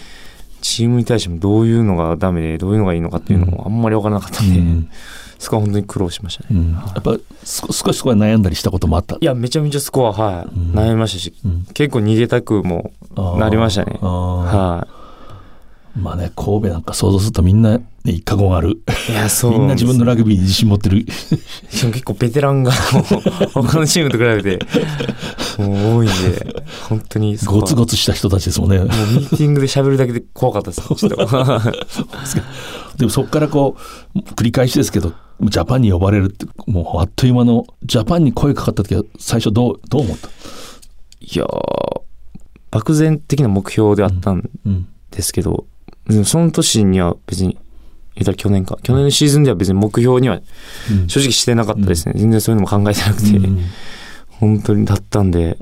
[0.61, 4.89] チームに対してもどういうのがダメでどういうのがいいのかっていうのもあんまり分からなかったんで、うん
[5.39, 6.49] そこは本当に苦労しましたね。
[6.53, 6.73] うん。
[6.73, 9.17] やっぱ少少しそこは悩んだりしたこともあった？
[9.21, 10.73] いや、めちゃめちゃスコア、はい、うん。
[10.73, 12.93] 悩みましたし、うん結構逃げたくも
[13.39, 13.99] なりましたね。
[14.01, 14.87] は
[15.97, 18.79] まあね神戸なんか想像するとみんな、ね、一過言ある。
[19.09, 19.13] い。
[19.13, 19.53] いや、そう。
[19.53, 21.05] みんな自分のラグビーに自信持ってる。
[21.71, 22.71] しかも結構ベテランが
[23.53, 24.59] 他のチームと比べて
[25.59, 27.61] もう多いんで本当にそこは。
[27.63, 28.79] ゴツゴツした人たちですもんね。
[28.79, 31.17] もうミーティングで喋るだけで怖かったですちょっと。
[32.99, 33.77] でもそこからこ
[34.15, 40.29] う繰り返しですけどジャパンに呼ばれるってもうあっという間のジャパンに声かかった時は最初どうどう思った、
[41.21, 42.01] いやー
[42.71, 45.67] 漠然的な目標であったんうんですけど、
[46.07, 47.57] でもその年には別に
[48.15, 48.79] 言ったら去年か。
[48.83, 50.41] 去年のシーズンでは別に目標には
[51.07, 53.61] 正直してなかったですね、全然そういうのも考えてなくて、うん。
[54.29, 55.59] 本当にだったんで、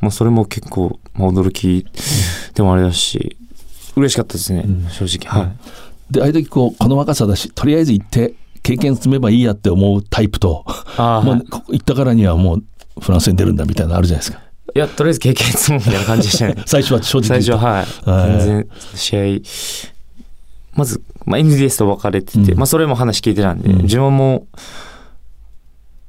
[0.00, 1.86] まあ、それも結構、まあ、驚き
[2.54, 3.36] でもあれだし
[3.96, 4.88] 嬉しかったですね、ん。
[4.90, 5.42] 正直。
[5.42, 5.56] はい、
[6.12, 8.34] でああいう時こうこの若さだしとりあえず行って
[8.68, 11.14] 経験積めばいいやって思うタイプとあー。
[11.16, 12.64] はいもうここ行ったからにはもう
[13.00, 14.42] フランスに出るんだみたいなのあるじゃないですか。
[14.74, 16.56] いやとりあえず経験積もうみたいな感じでしたね。
[16.66, 18.30] 最初は正直最初ははい、はい。
[18.32, 22.58] 全然試合まず、まあ、NDS と分かれてて、うん。
[22.58, 23.82] まあ、それも話聞いてたんで、うん。
[23.82, 24.46] 自分も、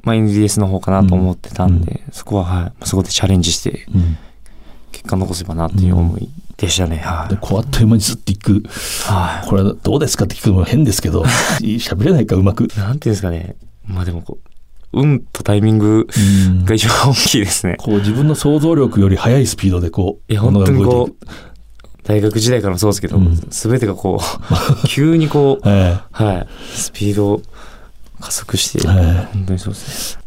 [0.03, 2.85] まあ、NDS の方かなと思ってたんで、そこははい。
[2.85, 4.17] そこでチャレンジしてうん。
[4.91, 7.29] 結果残せばなっていう思いでしたね、はい。
[7.29, 8.63] でこうあっという間にずっと行く。
[9.05, 9.47] はい。
[9.47, 11.23] これはどうですかって聞くのも変ですけど
[11.61, 12.67] 喋れないかうまく。
[12.77, 13.55] なんていうんですかね。
[13.85, 14.49] まあでもこう、
[15.01, 16.07] 運とタイミング
[16.47, 16.65] うん。
[16.65, 17.75] が一番大きいですね。
[17.79, 21.25] こう自分の想像力より速いスピードでこういや、本当にこう、
[22.03, 25.97] 大学時代からもそうですけどうん、すべ、てがこう、 急にこう、くえ。
[26.11, 27.41] はい、スピードを
[28.19, 30.23] 加速して、え本当にそうですね。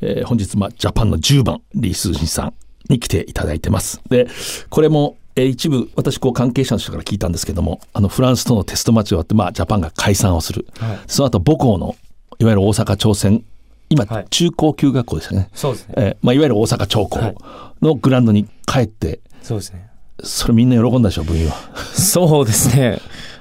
[0.00, 2.54] えー本日、まあ、ジャパンの10番、リー・スージンさん
[2.88, 4.00] に来ていただいてます。
[4.08, 4.26] で、
[4.68, 10.66] これも、えー一部、私、こう、関係者の人から聞いたんですけども、あの、フランスとのテストマッチ終わって、まあ、ジャパンが解散をする。
[10.78, 11.96] はいその後、母校の、
[12.38, 13.44] いわゆる大阪朝鮮、
[13.88, 15.48] 今、はい中高級学校ですよね。
[15.54, 15.94] そうですね。
[15.96, 17.36] えーまあ、いわゆる大阪長高はい
[17.82, 19.88] のグラウンドに帰って、そうですね。
[20.24, 21.54] それみんな喜んだでしょ、部員は。
[21.94, 23.00] そうですね。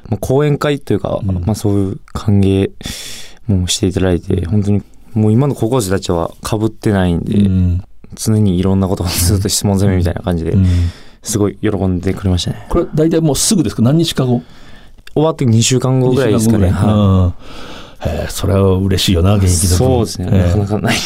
[0.10, 2.71] もう講演会というか、うんまあそういう歓迎
[3.47, 4.82] もしていただいて、本当に
[5.13, 10.65] もう今の高校生たちは被ってないんで、うん常にいろんなことをずっと質問攻めみたいな感じで、うん
[11.23, 12.65] すごい喜んでくれましたね。
[12.69, 13.81] これ、大体もうすぐですか？
[13.81, 14.41] 何日か後？
[15.13, 16.69] 終わって2週間後ぐらいですかね。
[16.69, 17.34] はうん
[18.03, 20.29] えーそれは嬉しいよな、現い役の部そうですね。
[20.31, 21.03] えーなかなかないんで。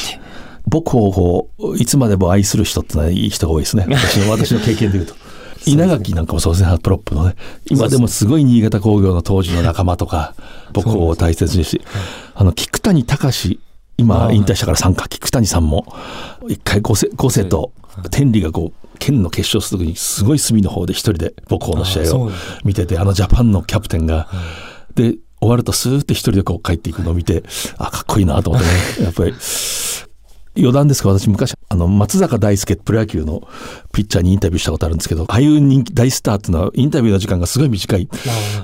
[0.67, 1.47] 僕を
[1.77, 3.85] いつまでも愛する人ってのはいい人が多いですね。
[3.91, 5.13] 私の私の経験でいうと。
[5.67, 7.35] 稲垣なんかもそうですね、プロップのね。
[7.69, 10.35] 今でもすごい新潟工業の当時の仲間とか、
[10.73, 11.83] 僕を大切にして、
[12.35, 13.59] あの、菊谷隆、
[13.97, 15.85] 今引退したから参加、菊谷さんも、
[16.47, 17.71] 一回五世五世と
[18.11, 22.31] 天理がこう、県の決勝するときにすごい隅の方で一人で母校の試合を
[22.63, 24.27] 見てて、あのジャパンのキャプテンが、
[24.95, 27.43] で、終わるとスーって一人でこう帰っていくのを見て、
[27.77, 28.73] あ、かっこいいなと思ってね、
[29.05, 29.33] やっぱり、
[30.57, 33.47] 余談ですが私昔あの松坂大輔プロ野球の
[33.91, 38.07] ピッチャーにインタビューしたことあるんですけどああいう人気大スターっていうのはインタビューの時間がすごい短い。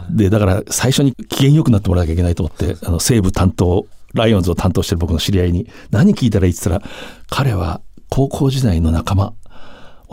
[0.10, 6.91] でだから最初に機嫌よくなってもらわなきゃいけないと思ってあの西武担当ライオンズを担当してる僕の知り合いに何聞いたらいいって言ったら
[7.30, 9.36] 彼は高校時代の仲間を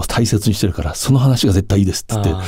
[0.07, 2.43] 大切にしてるからその話が絶対いいですって言ってあ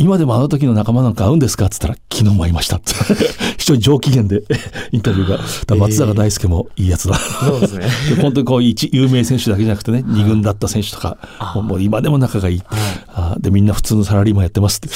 [0.00, 2.94] 今でもあの時の仲間なんか会うんですかって言ったら、 昨日も会いましたって。
[3.58, 4.42] 非常に上機嫌で
[4.92, 5.28] インタビュー
[5.68, 5.76] が。
[5.76, 7.16] 松坂大輔もいいやつだ。
[7.16, 7.86] そうですね。
[8.08, 11.18] で本当にこう一有名選手だけじゃなくてね、二軍だった選手とか、
[11.54, 12.62] もう今でも仲がいい。
[13.08, 14.88] あで、みんな普通のサラリーマンやってますって。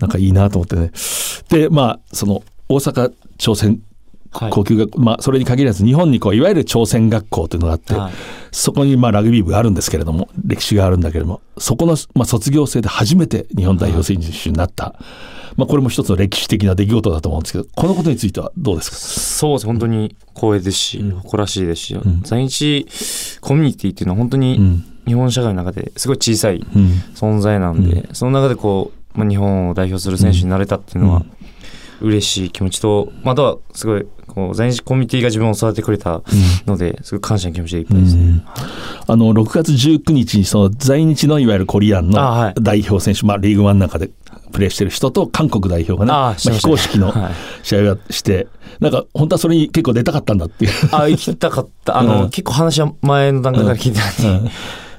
[0.00, 0.90] なんかいいなと思ってね。
[1.50, 3.80] で、まあ、その、大阪朝鮮はい
[4.50, 8.12] 高級学校、まあ、それに限らず、日本にこう、いわゆる朝鮮学校というのがあって、はい。
[8.52, 14.94] そこにまあラグビー部があるんですけれども、歴史があるんだけれども、そこのまあ卒業生で初めて日本代表選手になった、
[15.56, 18.96] まあこれも一つの歴史的な出来事だと思うんですけど、このことについてはどうですか？
[18.96, 19.66] そうです。
[19.66, 21.10] 本当に光栄ですし、うん。
[21.20, 22.22] 誇らしいですし、ん。
[22.22, 22.86] 在日
[23.40, 24.84] コミュニティっていうのは本当にうん。
[25.06, 26.86] 日本社会の中ですごい小さいうん。
[27.14, 31.24] 存在なんで、その中でこう、まあ、日本を代表する選手になれたっていうのは、
[32.00, 36.20] 嬉しい気持ちと、まあ、あとはすごい、こう、在日コミュニティが自分を育ててくれた
[36.66, 38.42] ので、すごい感謝の気持ちでいっぱいですね。
[39.06, 42.54] あの、6月19日にその在日のいわゆるコリアンのあはい。
[42.60, 44.10] 代表選手、まあリーグワンなんかで
[44.52, 47.32] プレーしてる人と韓国代表がね、あまあ、非公式のはい。
[47.62, 48.46] 試合をして、
[48.78, 50.72] なんか本当はそれに結構出たかったんだっていう。
[50.92, 51.98] あ、行きたかった。
[51.98, 52.28] あの、うん。
[52.28, 54.50] 結構話は前の段階から聞いてたんで、うん。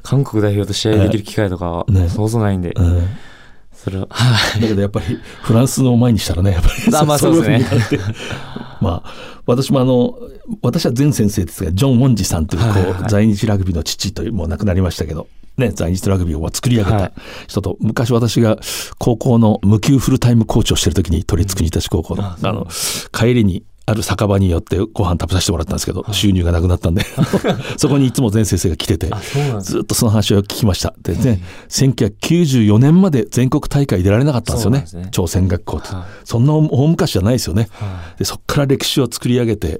[0.02, 2.10] 韓国代表と試合できる機会とか、ね。
[2.10, 3.08] そうそうないんで、うん。
[3.88, 4.62] それは、はい。
[4.62, 7.66] だけどやっぱりフランスの前にしたらね、やっぱりあまあそうですね
[8.82, 9.14] まあ、
[9.46, 10.18] 私もあの、
[10.62, 12.94] 私は前先生ですが、ジョン・ウォンジさんという、こう、はいはい。
[12.94, 17.14] はい在日ラグビーの父という、もう亡くなりましたけど、ね、在日ラグビーを作り上げたはい。
[17.48, 18.58] 人と、昔私が
[19.00, 22.68] 高校の無給フルタイムコーチをしてる時に、都立国立高校の、ああの、
[23.12, 27.06] 帰りに、ある酒場によってご飯食べさせてもらったんですけど、収入がなくなったんで、
[27.78, 29.10] そこにいつも前先生が来てて、
[29.62, 30.94] ずっとその話を聞きました。
[31.02, 34.86] でね、1994年まで全国大会出られなかったんですよね。
[34.94, 37.70] ね朝鮮学校って、はいそんな大昔じゃないですよね。
[37.72, 39.80] はでそこから歴史を作り上げて、ね。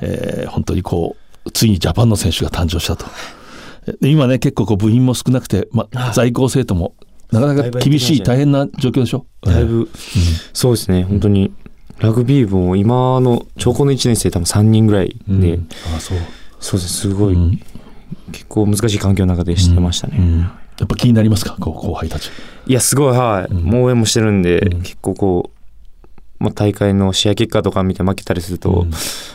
[0.00, 3.04] えー本当にこう、ついにジャパンの選手が誕生したと。
[4.00, 6.94] で今ね、結構こう部員も少なくて、まあ、在校生徒も
[7.32, 9.26] なかなか厳しい、大変な状況でしょ？
[9.42, 9.88] だいぶ、
[10.52, 11.52] そうですね、本当に、
[12.00, 15.68] ラグビー部も今の、長高の1年生多分3人ぐらいで、うん。
[15.92, 16.18] ああそう。
[16.58, 17.60] そうです、すごい、うん。
[18.32, 20.16] 結構難しい環境の中でしてましたね。
[20.18, 20.40] うん。
[20.40, 22.30] やっぱ気になりますか、こう後輩たち。
[22.66, 23.52] いや、すごい、はい。
[23.52, 23.62] うん。
[23.64, 24.82] もう応援もしてるんで、うん。
[24.82, 28.90] 結構こう、まあ、大会の試合結果とか見て負けたりすると、うん。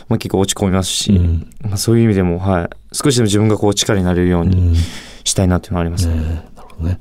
[0.08, 1.46] まあ、結構落ち込みますし、うん。
[1.62, 4.76] まあ、そういう意味でも、はい、少しでも自分がこう力になれるように
[5.22, 6.16] したいなっていうのはありますね。
[6.56, 6.98] なるほどね。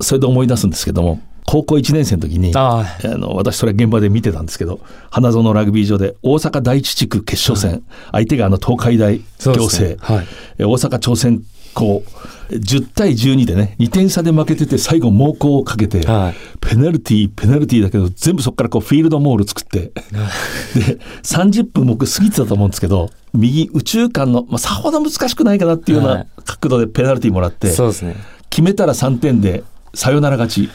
[0.00, 3.08] それで思い出すんですけども、高校1年生の時に、ああ。
[3.16, 4.80] の私それ現場で見てたんですけど、
[5.10, 9.96] 花園ラグビー場で大阪第一地区決勝戦、相手があの東海大行ですね。
[9.96, 10.26] 政、はい。
[10.58, 11.42] え大阪朝鮮
[11.76, 12.02] 高、
[12.50, 16.34] 10対12でね、2点差で負けてて、最後猛攻をかけて、はい。
[16.60, 19.92] ペナルティー、ペナルティーだけど、全部そこからこうフィールドモール作って、
[20.74, 26.26] で、30分僕過ぎてたと思うんですけど、右宇宙間の、まあ、さほど難しくないかなっていうようはない。
[26.44, 28.16] 角度でペナルティーもらって、そうですね。
[28.48, 30.70] 決めたら3点でサヨナラ勝ち。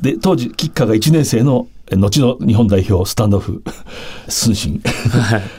[0.00, 3.62] で、当時、キッカーが1年生の、え後の日本代表、スタンドオフ、
[4.28, 4.82] スンシン。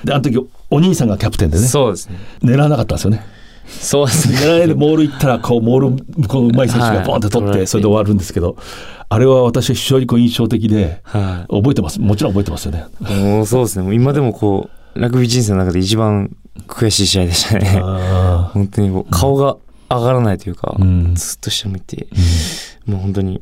[0.04, 0.38] で、あの時、
[0.70, 2.18] お兄さんがキャプテンでね、そうですね。
[2.44, 3.26] 狙わなかったんですよね。
[3.68, 4.38] そうですね。
[4.38, 8.58] 狙わないでモール行ったら、こう、モール、向こうの上手い選手がボンって取って、はいそれで終わるんですけど、
[9.10, 12.00] あれは私は非常にこう印象的で、は覚えてます。
[12.00, 12.86] もちろん覚えてますよね。
[13.02, 13.14] い。
[13.24, 13.84] もうそうですね。
[13.84, 16.36] もう今でもこう、ラグビー人生の中で一番
[16.68, 17.82] 悔しい試合でしたね。
[17.84, 19.58] あ本当にこう顔が
[19.90, 22.08] 上がらないというか、うんずっと下向いて、
[22.86, 23.42] もう本当に、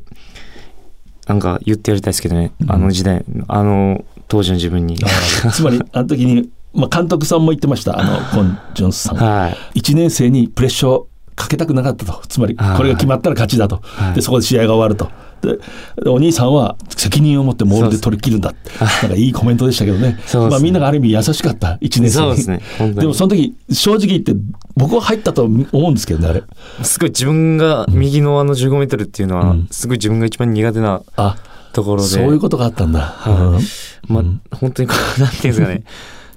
[1.28, 4.96] なんか言ってやりたいですけどね、あの時代、あの当時の自分に。
[4.96, 7.98] ーつまり、あの時に、まあ、監督さんも言ってました。
[7.98, 9.16] あの、コン・ジョンスさん。
[9.16, 9.80] はい。
[9.80, 12.22] 1年生にプレッシャーをかけたくなかったと。
[12.28, 13.80] つまり、はいこれが決まったら勝ちだと。
[13.82, 15.10] はいで、そこで試合が終わると。
[15.40, 15.58] で、
[16.02, 18.54] でお兄さんは責任を持ってモールで取り切るんだ。
[19.02, 20.12] なんかいいコメントでしたけどね。
[20.12, 22.60] ねまあみんながある意味優しかった、1年生ですね。
[22.94, 24.32] でもその時、正直言って、
[24.76, 26.42] 僕は入ったと思うんですけどね、あれ。
[26.82, 31.36] すごい自分が右のあの15メートルっていうのは、すごい自分が一番苦手なあ、
[31.72, 32.08] ところで。
[32.08, 33.00] そういうことがあったんだ。
[33.00, 35.84] はいまあ、本当にこう、なんていうんですかね、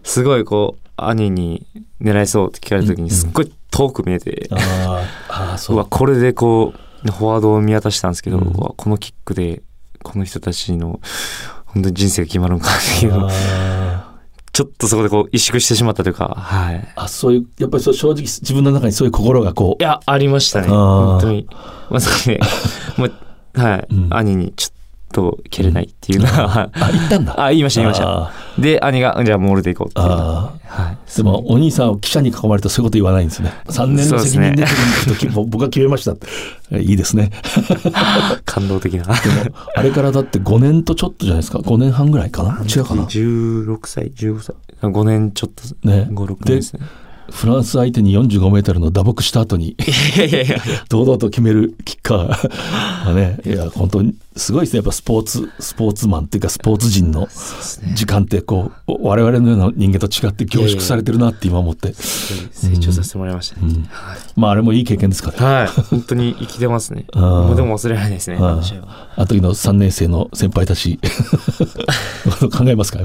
[0.04, 1.66] すごいこう、兄に
[2.02, 5.80] 狙いそうって聞かれた時に、すっごい遠く見えて、うんあーあー、そうう。
[5.80, 9.62] わ、これでこう、フォワードを見渡したんですけど、うわこのキックで、
[10.04, 11.00] この人たちの、
[11.66, 13.30] 本当に人生が決まるのかっていう。
[14.54, 16.76] ちょっとそこでこう、萎縮してしまったというか、はい。
[16.76, 19.82] ーあ、そういう、やっぱりそう正直自分の中にそういう心がこう。
[19.82, 20.68] い、や、ありましたね。
[20.68, 21.48] 本当に。
[21.90, 22.40] まさかね、
[22.98, 23.12] もう、
[23.54, 24.08] はい、うん。
[24.12, 24.81] 兄にちょっと
[25.50, 27.36] 蹴れないっていうのは、あ、言ったんだ。
[27.44, 28.62] あ、言いました、言いましあた。
[28.62, 30.00] で、兄が、じゃあモールで行こうって。
[30.02, 30.98] あはい。
[31.18, 33.52] でも、お兄さんを記者に囲まれるとそういうこと言わないんですね。
[33.68, 36.28] 3年の責任出てるんだけど、僕が決めましたって。
[36.72, 37.32] え いいですね。
[38.46, 39.06] 感動的な。
[39.76, 41.60] あれからだって5年とちょっとじゃないですか。
[41.60, 44.56] 5年半ぐらいかな違うかな16歳、15歳。
[44.82, 46.80] 5年ちょっと、ね5、6年ですね。
[47.32, 49.76] フランス相手に45メートルの打撲した後に。
[50.90, 54.78] 堂々と決めるキッカー がね、いや、本当にすごいですね。
[54.78, 57.28] やっぱスポーツ、スポーツマンっていうかスポーツ人の
[57.96, 61.94] 時間ってこう、我々のような人間と違って凝縮されてるなって今思って。
[61.94, 63.74] 成長させてもらいましたね。
[63.90, 65.38] はいまああれもいい経験ですかね。
[65.38, 65.68] はい。
[65.68, 67.06] 本当に生きてますね。
[67.14, 68.62] も うでも忘れないですね、あ
[69.16, 71.00] あ時の3年生の先輩たち、
[72.52, 73.00] 考えますか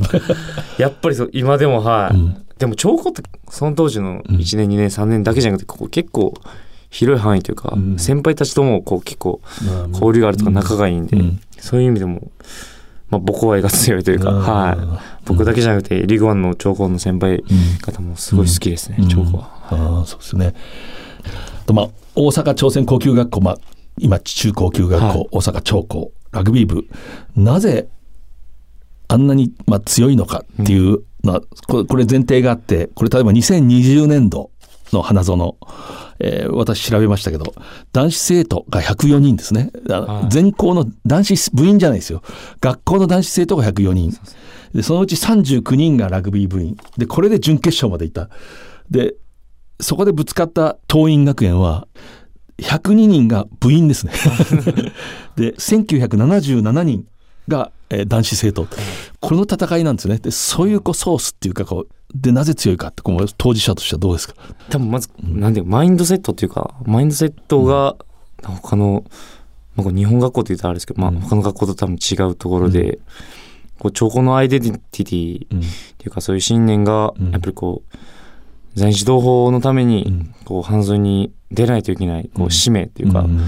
[0.78, 2.16] やっぱりそう、今でも、はい。
[2.16, 6.34] うんでも、長考って、その当時の1年、2年、3年だけじゃなくて、ここ結構、
[6.88, 7.98] 広い範囲というか、うん。
[7.98, 11.40] 先輩たちとも、こう、結構、まあ交流があるとか仲がいいんで、うん。
[11.58, 12.30] そういう意味でも、
[13.10, 14.38] まあ、母校愛が強いというか、うん。
[14.40, 15.06] はい。
[15.26, 17.44] 僕だけじゃなくて、リーグワンの長考の先輩
[17.82, 19.56] 方もすごい好きですね、長考は。
[19.70, 20.54] ああそうですね。
[21.66, 23.58] とまあ大阪朝鮮高級学校、まあ、
[23.98, 25.28] 今中高級学校、はい。
[25.32, 26.86] 大阪長高ラグビー部。
[27.34, 27.88] なぜ
[29.08, 30.98] あんなに、まあ、強いのかっていうのは、
[31.68, 34.50] これこれ前提があってこれ例えば2020年度
[34.92, 35.56] の花園、
[36.20, 37.54] えー私調べましたけど
[37.92, 39.70] 男子生徒が104人ですね。
[39.90, 40.28] あはい。
[40.30, 42.22] 全校の男子部員じゃないですよ。
[42.60, 44.12] 学校の男子生徒が104人
[44.72, 46.76] でそのうち39人がラグビー部員。
[46.96, 48.30] でこれで準決勝までいった。
[48.90, 49.14] で
[49.80, 51.86] そこでぶつかった桐蔭学園は
[52.58, 54.12] 102人が部員ですね。
[55.36, 57.06] で1977人
[57.48, 58.66] が、えー男子生徒。
[59.20, 60.18] この戦いなんですね。
[60.18, 64.34] でそういうこうソースっていうかこうでなぜ強いかってこう当事者としてはどうですか？
[64.70, 67.96] 多分まず、なんで、マインドセットっていうか、マインドセットが、
[68.42, 69.04] 他の、
[69.74, 72.98] まあ、日本学校って言ったらあれですけど、まあ、他の学校と多分違うところで、
[73.78, 75.48] こう、長考のアイデンティティっ
[75.98, 83.42] ていうか、そういう信念が、やっぱりこう、在日同胞のために、こう、半蔵に出ないといけない、こう、使命っていうか、うんま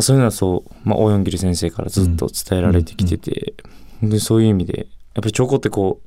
[0.00, 3.54] あ、そういうのはそう、まあ、大四切先生からずっと伝えられてきてて、
[4.02, 6.06] でそういう意味で、やっぱり長考ってこう、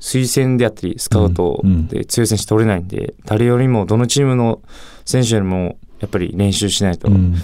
[0.00, 4.60] 推薦であったり、スカウトで強い選手取れないんで、誰よりも、どのチームの
[5.04, 7.34] 選手よりも、やっぱり練習しないとうん。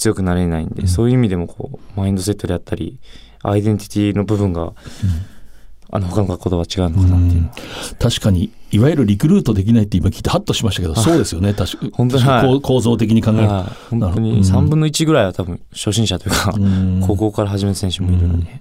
[0.00, 2.98] 強くなれないんで、そういう意味でもこう、マインドセットであったり、
[3.42, 4.72] アイデンティティの部分が、
[5.92, 7.50] あの、他の学校とは違うのかなっていう。
[7.98, 11.52] 確かにいわゆるリクルートできないって今聞いてハッとしましたけどそうですよね。
[11.54, 12.46] 確か本当にはい。
[12.46, 13.48] 構構造的に考える。
[13.48, 14.26] 本当になるほど。
[14.26, 17.02] 3分の1ぐらいは多分初心者というか、うん。
[17.06, 18.60] 高校から始めた選手もいるので、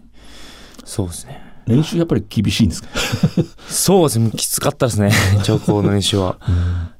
[0.86, 1.42] そうですね。
[1.68, 2.90] 練習やっぱり厳しいんですか？
[3.70, 4.32] そうですね。
[4.36, 5.12] きつかったですね。
[5.44, 6.38] 長考の練習は。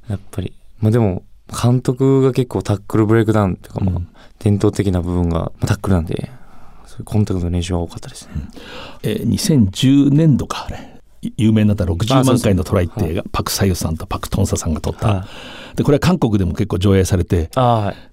[0.08, 0.52] やっぱり。
[0.80, 1.24] まあでも、
[1.62, 4.00] 監督が結構タックルブレイクダウンとか、まあ、
[4.38, 6.30] 伝統的な部分が、まあ、タックルなんで、
[7.04, 8.32] コンタクトの練習は多かったですね。
[9.02, 11.00] えー2010年度かあれ。
[11.36, 15.28] 有名になった60万回のトライって映画、パク・サユさんとパク・トンサさんが撮った、は
[15.76, 17.60] でこれは韓国でも結構上映されてこ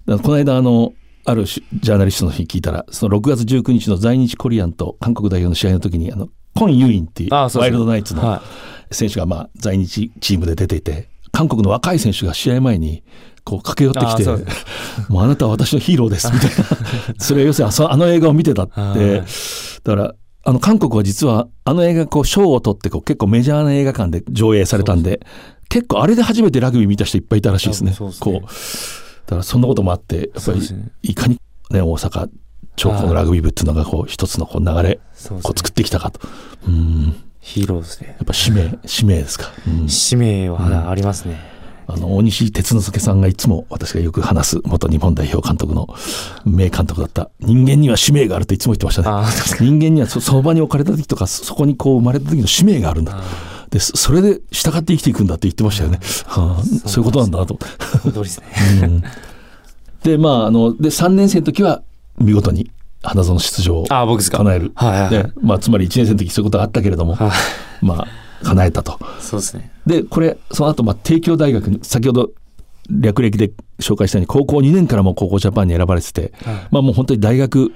[0.06, 0.94] の間あの
[1.26, 8.42] あるしジャーナリストの日聞いたらその6月19日の在日コリアンと韓国代表の試合の時にあのコン・ユインっていうワイルドナイツのは
[8.92, 13.04] 選手がまあ在日チームで出ていて韓国の若い選手が試合前に
[13.48, 14.46] こう駆け寄ってきてああそう。
[14.46, 14.52] で
[15.10, 16.56] 「もうあなたは私のヒーローです」みたいな。
[17.18, 18.74] それは要するにあそあの映画を見てたって。
[18.76, 25.20] あだからあの韓国は実はあの映画こう賞を取ってこう結構メジャーな映画館で上映されたんで
[25.70, 27.92] 結構あれで初めてラグビー見た人いっぱいいたらしいですね。
[27.92, 28.40] そうですね。
[28.40, 28.48] こう。
[29.26, 30.92] だからそんなこともあってやっぱりね。
[31.04, 31.40] いかに、
[31.72, 32.30] ね、大阪
[32.78, 35.42] 長江のラグビー部っていうのがこう一つのこう流れそうですね。
[35.44, 36.22] こう作ってきたかと。
[36.68, 37.16] うん。
[37.42, 38.16] ヒーローですね。
[38.18, 39.52] やっぱ使命使命ですか。
[39.68, 39.90] うん。
[39.90, 41.57] 使命はありますね。
[41.90, 45.88] あの大西哲之助さんがいつも私がよく話す元日本代表監督の
[46.46, 49.28] 名監督だった人間には使命があるといつも言ってましたね。
[49.60, 53.18] 人間にはそその場に置かれた時とかそそこにこう生まれた時の使命があるんだ。
[53.70, 56.00] でそそれで従って生きていくんだって言ってましたよね。
[56.26, 58.08] はあ、そういうことなんだなと思って。
[58.08, 58.14] に。
[58.14, 58.48] 通りですね。
[58.84, 59.04] うん
[60.04, 61.82] でまああので3年生の時は
[62.20, 62.72] 見事に
[63.04, 64.38] 花園出場をああ、僕ですか。
[64.38, 64.72] 叶える。
[64.76, 67.32] はいまあ、つまり1年生の時そういうことがあったけれども、はい。
[67.86, 68.08] まあ
[68.44, 69.00] 叶えたと。
[69.20, 69.72] そうですね。
[69.86, 72.32] でこれその後まあ帝京大学に先ほど
[72.90, 77.74] 略歴で紹介したように高校2年からもう高校ジャパンに選ばれてて、はいまあもう本当に大学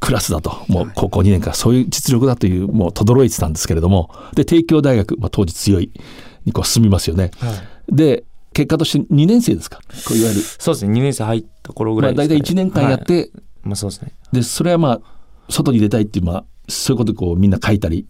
[0.00, 5.92] クラスだともう高校2年からそういう実力だというもう轟いてたんですけれどもで帝京大学、まあ、当時強い
[6.44, 7.30] にこう進みますよね。
[7.88, 9.80] で結果として2年生ですか？
[10.08, 10.92] こういわゆる、そうですね。
[10.98, 13.30] 2年生入った頃ぐまあ、大らいですかね、体1年間やって、はい
[13.64, 14.12] まあそうですね。
[14.32, 15.00] でそれはまあ
[15.50, 18.06] 外に出たいっていうまあそういうことでこうみんな書いたり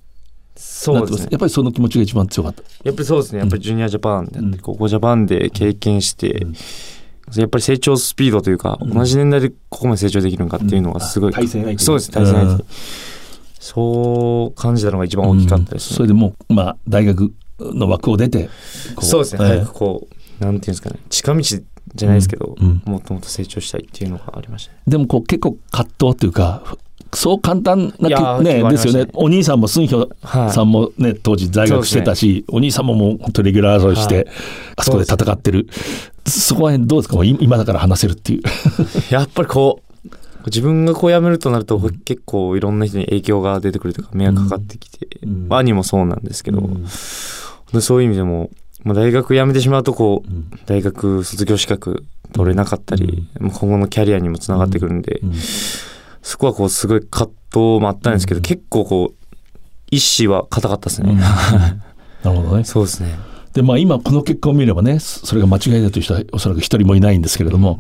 [0.56, 1.28] そうですね。
[1.30, 2.62] やっぱりその気持ちが一番強かった。
[2.84, 3.40] やっぱりそうですね。
[3.40, 6.46] やっぱりジュニアジャパンであって、高校ジャパンで経験して、
[7.34, 12.52] やっぱり成長スピードというか、同じ年代でここまで成長できるのかっていうのがすごい、対戦相手そうです、対戦相手。
[12.52, 12.64] うん。
[13.58, 15.96] そう感じたのが一番大きかったですね。
[15.96, 18.48] それでもう、まあ、大学の枠を出て、
[18.94, 19.44] こそうですね。
[19.44, 19.48] ええ。
[19.48, 20.08] 早くこ
[20.40, 22.82] う、なんていうんですかね、近道じゃないですけど、うん。
[22.86, 22.92] うん。
[22.92, 24.78] もっともっと成長したいっていうのがありましたね。
[24.86, 26.76] でもこう結構葛藤っていうか、
[27.14, 29.08] そう簡単なねですよね。
[29.14, 30.50] お兄さんもスンヒョはい。
[30.52, 34.26] さんもね、当時在学してたし、お兄さんももう本当レギュラー争いして、はい。
[34.76, 35.68] あそこで戦ってる。
[36.26, 37.24] そこら辺どうですか？
[37.24, 38.42] 今だから話せるっていう。
[39.10, 40.10] やっぱりこう、
[40.46, 45.46] 自分がこう辞めるとなると、結構いろんな人に影響が出てくるというか、迷惑かかってきて、うん。
[45.48, 46.84] まあ兄もそうなんですけど、うん。
[47.72, 48.50] でそういう意味でも、
[48.84, 50.50] まあ、大学辞めてしまうとこう、ん。
[50.66, 55.32] 大学卒業資格取れなかったり、まあ今後のキャリアにもつながってくるんで、うん
[56.28, 59.26] そこはこうすごい葛藤もあったんですけど、結構こう
[59.92, 61.14] 意志は固かったですね、
[62.24, 62.64] なるほどね。
[62.64, 63.16] そうですね。
[63.52, 67.78] で、まあ今この結果を見ればね、そそれが間違いだという人はおそらく一人もいないんですけれども、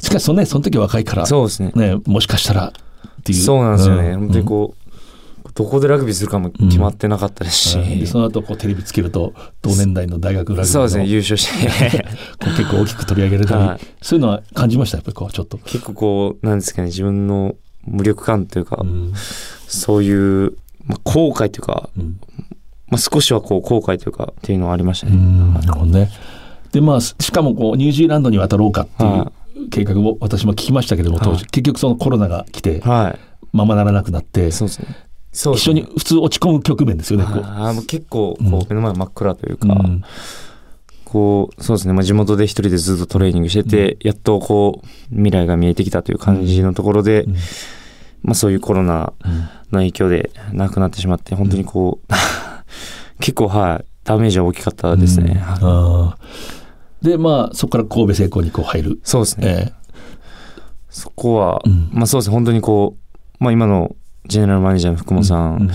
[0.00, 1.70] しかしそのね、その時は若いから、そうですね。
[1.76, 3.40] ね、もしかしたらっていう。
[3.40, 4.18] そうなんですよね、うん。
[4.18, 8.00] 本当にこうどこでラグビーするかも決まってなかったですし、うん。
[8.00, 9.32] でその後こうテレビつけると
[9.62, 11.06] 同年代の大学ラグビーのそうですね。
[11.06, 12.04] 優勝して。
[12.58, 13.80] 結構大きく取り上げられたり、はい。
[14.02, 14.98] そういうのは感じました？
[14.98, 15.56] やっぱりこうちょっと。
[15.58, 17.54] 結構こうなんですかね自分の
[17.86, 19.12] 無力感というか、うん。
[19.66, 22.20] そういう、まあ、後悔というか、うん。
[22.88, 25.54] まあ、少しはこう後悔というかっていうのはありましたね、うん。
[25.54, 26.10] なるほどね。
[26.72, 29.32] でまあしかもこうニュージーランドに渡ろうかっていうは
[29.70, 33.18] 計画も私も聞きましたけども当時、はい結局そのコロナが来てはい。
[33.52, 34.88] ままならなくなってそうですね。
[35.32, 37.24] そう一緒に普通落ち込む局面ですよね。
[37.24, 37.42] こう。
[37.44, 38.54] あーもう結構こうん。
[38.54, 40.02] う目の前真っ暗というか、うん。
[41.04, 47.26] こうそうですね、まあ、地元で一人でずっとトレーニングしてて、やっとこう未来が見えてきたという感じのところで、
[48.26, 49.12] まあ、そういうコロナ
[49.70, 52.12] の影響で亡くなってしまって本当にこう
[53.20, 55.42] 結構はいダメージは大きかったですね、
[57.02, 59.00] でまあそこから神戸製鋼にこう入る。
[59.02, 59.86] そうですね、え
[60.96, 61.90] そこは、うん。
[61.92, 62.34] まあそうですね。
[62.34, 63.94] 本当にこう、まあ、今の
[64.26, 65.70] ジェネラルマネージャーの福本さん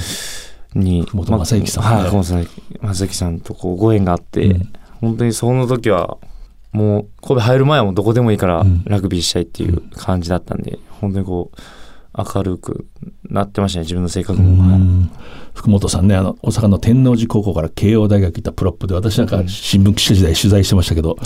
[0.74, 1.84] に、福本まあ正幸さん。
[1.84, 2.48] はい、ね福本さん
[2.82, 4.74] 正幸さんとこうご縁があって、うん。
[5.00, 6.18] 本当にその時は
[6.72, 8.84] もう神戸入る前はもうどこでもいいからうん。
[8.86, 11.58] ラグビーしたいっていう感じだったんで、本当にこう
[12.18, 12.88] 明るく
[13.30, 15.10] なってましたね自分の性格うも、
[15.54, 21.18] 福本さんねあの大阪の天王寺高校から慶応大学行ったプロップで私なんか新聞記者時代取材してましたけど、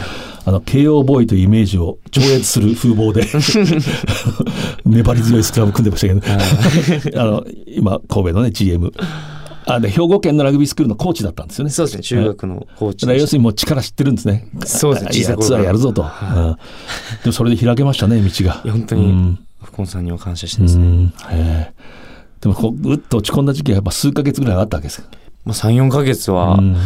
[0.45, 3.25] あの慶応ボーイというイメージを超越する風貌で
[4.86, 8.93] 粘り強いスクラム組んでましたけど あの今神戸のね GM
[9.67, 11.71] あで兵庫県のラグビースクールのコーチだったんですよね。
[11.71, 14.47] そうですね中学のコーチ要するにもう力知ってるんですね。
[14.63, 16.38] そうですねいやツアーやるぞと、はい。
[16.38, 16.53] うん。
[16.53, 16.59] で
[17.25, 18.53] もそれで開けましたね道が。
[18.63, 19.39] 本当にうん
[19.76, 21.73] 福本さんには感謝してうますね、
[22.39, 25.09] でもこう、うっと落ち込んだ時期はやっぱ数ヶ月ぐらいあったわけですか？
[25.43, 26.78] まあ、3、4ヶ月はう、ん。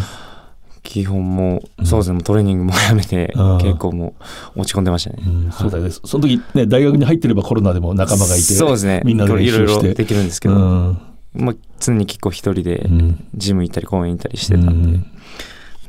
[0.82, 4.16] 基本もう、そうですね、トレーニングも やめてうん、結構も
[4.56, 5.18] う落ち込んでましたね。
[5.24, 5.52] うん。
[5.52, 5.92] そうだよね。
[5.92, 9.02] その時ね、大学に入ってればコロナでも仲間がいて、そうですね。
[9.06, 9.88] みんなで練いろい習して。
[9.90, 11.02] ろできるんですけうど、ん。
[11.36, 13.24] まあ、常に結構一人でうん。
[13.36, 15.00] ジム行ったり公園行ったりしてたんで、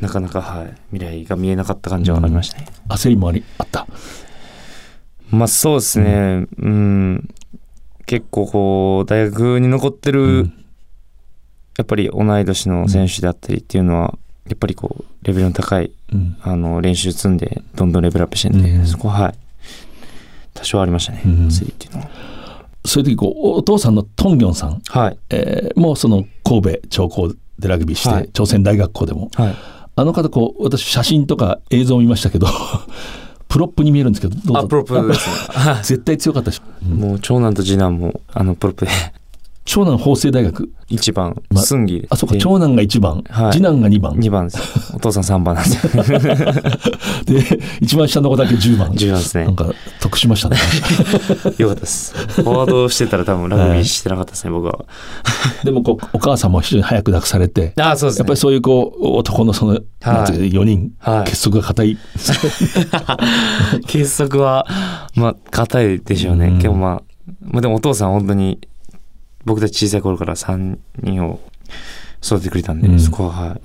[0.01, 2.67] なかなか、はい、未来が見えなかった感じはありましたね。
[2.89, 3.87] 焦りもありあった。
[5.31, 7.29] まあそうですね、うん、
[8.07, 10.53] 結構こう、大学に残ってる、うん。
[11.79, 14.19] やっぱり同い年の選手であったりっていうのは、
[14.49, 16.37] やっぱりこう、レベルの高い、うん。
[16.43, 19.35] あの、練習積んで、どんどんレベルアップしてんで、うんそこは、はい、
[20.55, 21.33] 多少ありましたね、うん。
[21.47, 22.11] 焦りっていうのは。
[22.85, 25.19] そういう時こう、お父さんのトンギョンさん、はい。
[25.31, 27.29] えーもうその神戸長高
[27.61, 28.31] でラグビーして、はい。
[28.33, 29.57] 朝鮮大学校でも、はい。
[29.95, 32.49] あの方こう、私写真とか映像を見ましたけど、
[33.51, 34.59] プロップに見えるんですけど、どうぞ。
[34.61, 35.29] あ、プロップです
[35.93, 36.99] 絶対強かったし、うん。
[36.99, 38.93] もう長男と次男も、あの、プロップで、
[39.71, 42.09] 長男法政大学、一番、ま、スンギで。
[42.11, 44.93] あ、そうか、長男が1番、はい次男が2番、2番です。
[44.97, 46.03] お父さん3番なんですよ。
[47.25, 48.89] で、一番下の子だけ10番。
[48.89, 50.57] 10番ですねなんか、得しましたね。
[51.59, 52.17] よかったです。
[52.17, 54.77] フォワードしてたら多分ラグビーしてなかったですね、僕は。
[55.63, 58.23] でもこう、お母さんも非常に早く亡くされて、ああ、そうですね。
[58.23, 61.97] やっぱりそういうこう、男のその、なんていうか4人、はい結束が固い。
[63.87, 64.67] 結束は、
[65.15, 66.47] まあ、硬いでしょうね。
[66.47, 67.03] うんけどまあ、
[67.41, 68.59] まあでもお父さん本当に、
[69.45, 71.41] 僕たち小さい頃から3人を
[72.23, 73.61] 育ててくれたんで、うんそこは、は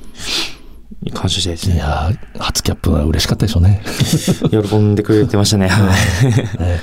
[1.03, 1.11] い。
[1.11, 1.75] 感謝したいですね。
[1.75, 3.81] いやー初キャップは嬉しかったでしょうね。
[4.49, 5.67] 喜んでくれてましたね。
[5.67, 5.91] は
[6.23, 6.59] い。
[6.61, 6.79] ね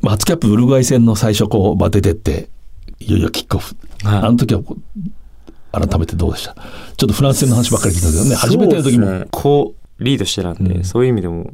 [0.00, 2.48] まあ、初キャップウルグアイ戦の最初こう、まあ、出てって、
[3.00, 3.74] いよいよキックオフ。
[4.02, 4.62] はいあの時は
[5.72, 6.54] 改めてどうでした？
[6.96, 9.26] ちょっとフランス戦の話ばっかり聞いたけどね、初めての時も。
[9.30, 11.52] こう、リードしてたんで、うんそういう意味でも、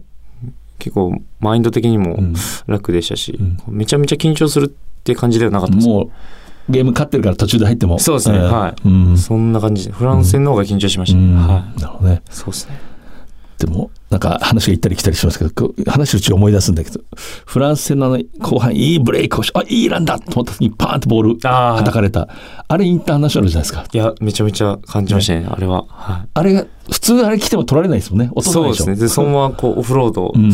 [0.79, 2.35] 結構、マインド的にもうん
[2.67, 5.89] 楽でしたし、うんめちゃめちゃ緊張するって感じではなかったです。
[5.89, 6.11] もう、
[6.73, 7.99] ゲーム勝ってるから途中で入っても。
[7.99, 9.19] そうですねえーはいうん。
[9.19, 11.25] そんな感じで、フランス戦の方が緊張しましたね。
[11.25, 11.81] うんはい。
[11.81, 12.23] なるほどね。
[12.31, 12.91] そうですね。
[13.59, 17.01] でも、なんか話が行ったり来たりしますけど、話うちに思い出すんだけど、
[17.45, 22.29] フランス戦の後半いいブレイクをし、あ、いいランだと思った時にパーンとボールあー叩かれた。
[22.69, 23.85] あれインターナショナルじゃないですか。
[23.93, 25.85] いや、めちゃめちゃ感じましたね、あれは。
[25.89, 28.27] はあれが、普通あれ来ても取られないですもんね。
[28.27, 28.29] い。
[28.35, 28.85] 落とさないでしょ。
[28.85, 29.09] そうですね。
[29.09, 30.53] で、そのままこう、オフロードうん。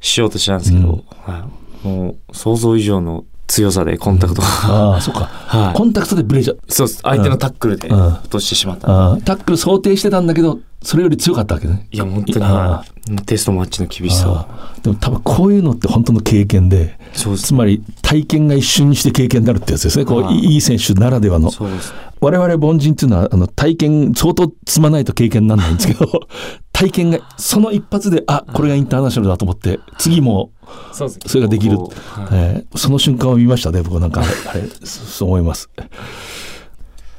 [0.00, 1.46] しようとしたんですけど、は
[1.84, 1.86] い。
[1.86, 4.48] もう、想像以上の強さでコンタクトが。
[4.48, 5.24] ああ、そっか。
[5.24, 6.58] はいコンタクトでブレちゃう。
[6.68, 7.00] そうです。
[7.02, 8.88] 相手のタックルでうん落としてしまった。
[8.90, 11.86] ああタックル想定してたんだけど、それより強かったわけね。
[11.90, 12.38] いや、本当
[13.08, 14.46] に、テストマッチの厳しさ
[14.82, 20.04] でも多分こういうのって本当の経験で、ですつまり体験が一瞬にして経験になるってやつですね。
[20.04, 21.50] こう、はいいい選手ならではの。
[21.50, 21.98] そうですね。
[22.20, 26.08] 我々凡人っていうのは、あの、体験、相当積まないと経験にならないんですけど、
[26.72, 30.50] 体験が、その一発で、あ、これがインターナショナルだと思って、次も、
[30.92, 31.88] それができるはい
[32.32, 35.68] えーその瞬間を見ましたね、僕はなんか、あれ、そう思います。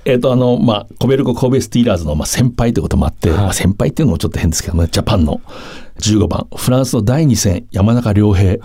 [0.05, 3.39] えっ、と、あの、まあ、コベルコ神戸スティーラーズの、まあ、先輩ということもあって、はい。
[3.39, 5.41] まあ、先輩っていうのもちょっと変ですけどね、ジャパンの
[5.99, 8.57] 15番、フランスの第2戦、山中良平。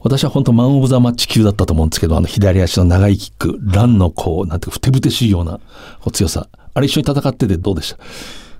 [0.00, 5.60] 私は本当マン・オブ・ザ・マッチ級だったと思うんですけど、あの、左足の長いキック、ランのこう、なんていうか、ふてぶてしいような
[6.00, 6.48] こう強さ。
[6.72, 7.96] あれ一緒に戦っててどうでした？
[7.96, 7.98] い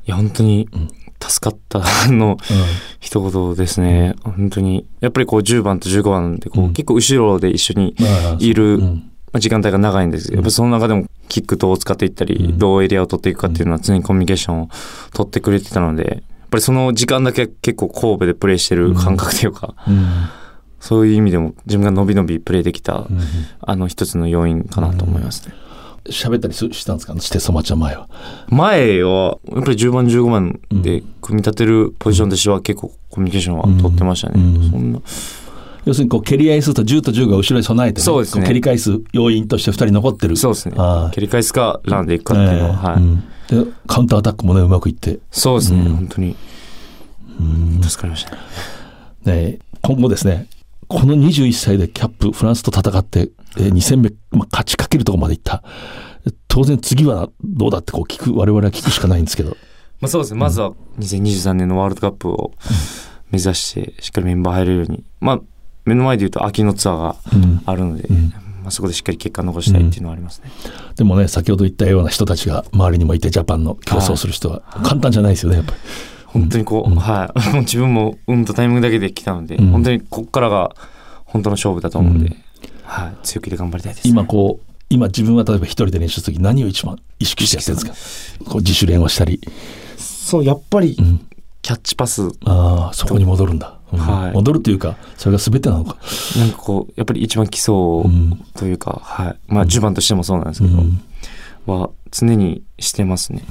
[0.07, 0.68] や、本当に、
[1.18, 1.80] 助かった
[2.12, 2.37] の
[3.01, 4.14] 一言ですね。
[4.22, 4.87] 本当に。
[5.01, 6.72] やっぱりこう10番と15番でこう、うん。
[6.74, 8.82] 結構後ろで一緒にまあいる、うん。
[9.32, 14.68] まあ時間帯が長いんですけど、やっぱその中でもキックどう使っていったり、どうエリアを取っていくかっていうのは常にコミュニケーションを
[15.12, 16.14] 取ってくれてたので、や
[16.47, 20.07] っぱりその時間だけ結構神戸でプレーしてる感覚というか、うん。
[20.79, 23.20] そういう意味でも自分が伸び伸びプレーできた、うん。
[23.61, 25.55] あの一つの要因かなと思いますね。
[26.09, 27.12] 喋ったりすしたんですか？
[27.14, 28.09] あのテストマッチの前は。
[28.49, 34.35] 前は、やっぱり10番、15番で組み立てるポジションとしては結構コミュニケーションは取ってましたね。
[34.41, 34.70] うん。
[34.70, 35.01] そんな
[35.87, 40.37] 要するにこう蹴り合いすると10と10が後ろに備えて、そうですねこ蹴り返す要因として2人残ってる。
[40.37, 40.76] そうですね
[41.12, 43.03] 蹴り返すか、ランでいくかっていうのは、はい。
[43.03, 46.37] うんでカウンターアタックもね、うまくいって、そうですね、うん本当に。
[47.82, 48.39] 助かりましたね。
[49.24, 50.49] ね、今後ですね、
[50.89, 55.62] この21歳でキャップ、フランスと戦って、えー2戦目、まあ、勝ちかけるところまでいった。
[56.49, 59.57] 当然次はどうだってこう聞く、我々は聞くしかないんですけど。
[60.01, 62.53] まあそうですね、まずは2023年のワールドカップを
[63.30, 65.05] 目指して、しっかりメンバー入れるように。
[65.20, 65.41] まあ、
[65.87, 68.30] 目の前で言うと秋のツアーがうんあるので、ん
[68.62, 70.51] まあそこでしっかり結果残したいっていうのはありますね。
[70.97, 75.78] でもね、先ほど言ったような人たちが周りにもいて、ジャパンの競争する人は簡単じゃないですよね、やっぱり。
[76.26, 77.59] 本当にこう、はい。
[77.61, 80.74] 自分も運とタイミングだけで来たので、うん本当にここからが
[81.24, 82.37] 本当の勝負だと思うので、
[82.82, 83.14] はい。
[83.22, 88.45] 強気で頑張りたいです、今こう、今自分は例えば一人で練習するとき何を一番意識してやってるんですか？
[88.51, 89.41] こう自主練をしたり。
[89.97, 91.20] そう、やっぱりうん、
[91.62, 93.76] キャッチパス、ああ、そこに戻るんだ。
[93.93, 93.99] うん。
[93.99, 94.32] はい。
[94.34, 95.97] 踊るというかそれが全てなのか、
[96.39, 98.45] なんかこう、やっぱり一番基礎うん。
[98.55, 99.37] というか、はい。
[99.47, 101.01] まあ、10番としてもそうなんですけど、うん。
[101.66, 103.43] は常にしてますね。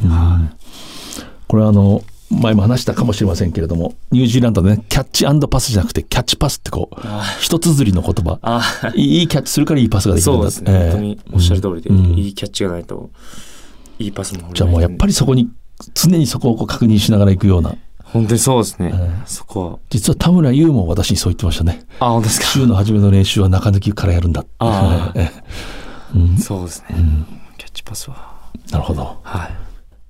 [1.48, 6.98] これはあの前も話したかもしれませんけれどもニュージーランドでねキャッチパスじゃなくてキャッチパスってこう
[7.40, 8.40] 一綴りの言葉。
[8.42, 10.86] あいいいいキャッチするからいいパスができるんだそうですね。
[10.86, 12.18] ええ本当におっしゃる通りで、うん。
[12.18, 13.10] いいキャッチがないと、
[14.00, 14.50] いいパスも。
[14.54, 15.50] じゃあもうやっぱりそこに
[15.94, 17.76] 常にそこをこう確認しながら行くような
[18.14, 18.92] 本当にそうですね。
[18.94, 19.80] えそこは。
[19.90, 22.46] 実は田村優も私にそう言ってましたねあ、本当ですか？
[22.48, 25.32] 週の初めの練習は中抜きからやるんだあ え
[26.16, 26.96] えうんそうですね。
[27.58, 28.36] キャッチパスは。
[28.72, 29.56] なるほどはい。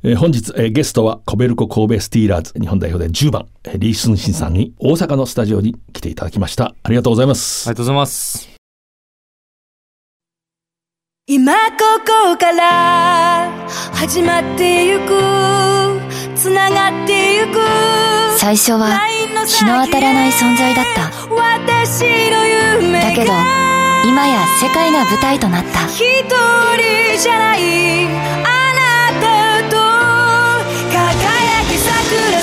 [0.04, 8.50] えー本日、えーゲストはコベルコ神戸スティーラーズ日本代表で10番、えーリー・スンシンさんに大阪のスタジオに来ていただきましたありがとうございます、ありがとうございます。
[11.28, 11.60] 今こ
[12.06, 13.50] こから
[13.96, 15.85] 始まってゆく
[16.36, 17.60] つながってゆく。
[18.38, 19.00] 最初は
[19.46, 21.12] 日の当たらない存在だった。
[21.34, 23.32] 私の夢だけど
[24.08, 25.88] 今や世界が舞台となった。
[25.88, 28.06] 一人じゃない。
[28.44, 29.78] あなたと
[30.92, 32.40] 輝き桜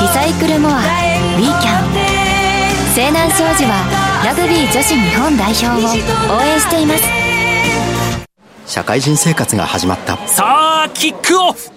[0.00, 1.86] リサイクルモアウィーキャン
[2.94, 5.72] 西南商事はラグビー女子日本代表を
[6.36, 7.04] 応援しています。
[8.66, 10.16] 社会人生活が始まった。
[10.26, 11.70] さあキックオフ。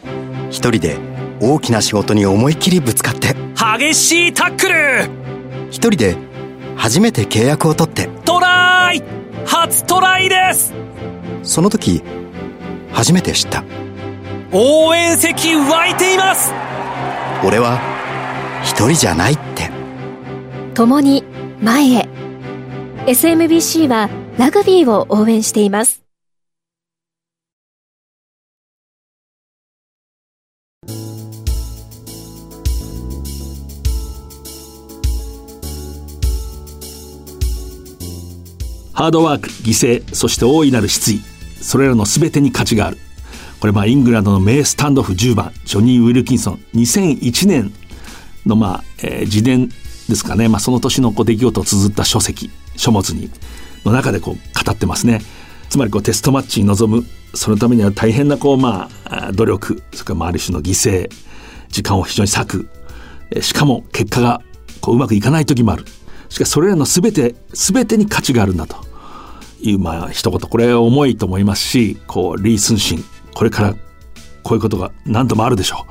[0.50, 0.98] 一人で
[1.42, 3.36] 大きな仕事に思いっきりぶつかって。
[3.56, 5.10] 激しいタックル。
[5.70, 6.18] 一人で
[6.76, 8.10] 初めて契約を取って。
[8.26, 9.04] トライ！
[9.46, 10.74] 初トライです。
[11.44, 12.02] その時
[12.92, 13.64] 初めて知った。
[14.52, 16.54] 応援席湧いています。
[17.46, 17.80] 俺は
[18.64, 19.70] 一人じゃないって。
[20.74, 21.24] 共に
[21.62, 22.10] 前へ。
[23.06, 26.04] SMBC はラグビーを応援しています
[39.00, 41.22] ハードワーク犠牲そして大いなる失意。
[41.62, 42.98] それらの全てに価値がある。
[43.62, 46.66] これまあイングランドの名スタンドオフ10番ジョニー・ウィルキンソン。
[46.76, 47.72] 2001年
[48.46, 49.70] のまあ、えー自伝
[50.10, 53.32] ですかね、まあ、その年のこう出来事を綴った書籍書物に
[53.86, 55.22] の中でこう語ってますね。
[55.70, 57.06] つまりこうテストマッチに臨む。
[57.34, 61.10] そのためには大変なこうまあ努力それからまあある種の犠牲
[61.70, 62.68] 時間を非常に割
[63.32, 63.42] く。
[63.42, 64.42] しかも結果が
[64.82, 65.86] こううまくいかない時もある。
[66.28, 68.89] しかしそれらの全て全てに価値があるんだと。
[69.62, 73.04] いうまあ一言これ重いと思いますしこうリー・スンシン
[73.34, 73.76] これから
[74.44, 75.86] こういうことが何度もあるでしょ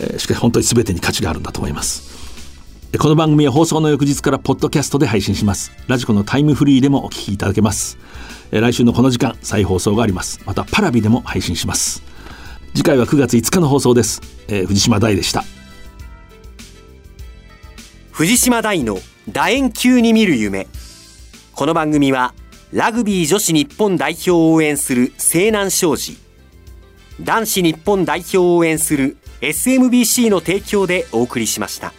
[0.00, 2.14] う、えーしかし本当に全てに価値があるんだと思います。
[2.98, 5.72] この番組は放送の翌日からポッドキャストで配信します。
[5.86, 7.98] ラジコのタイムフリーでもお聞きいただけます。
[8.52, 10.40] えー来週のこの時間再放送があります。
[10.46, 12.02] またパラビでも配信します。
[12.74, 15.44] 次回は9月5日の放送です、えー藤島大でした。
[18.12, 18.98] 藤島大の
[19.30, 20.66] 楕円球に見る夢。
[21.54, 22.34] この番組は
[22.76, 26.18] ラグビー女子日本代表を応援する西南商事
[27.22, 31.94] 男子日本代表を応援する SMBC の提供でお送りしました。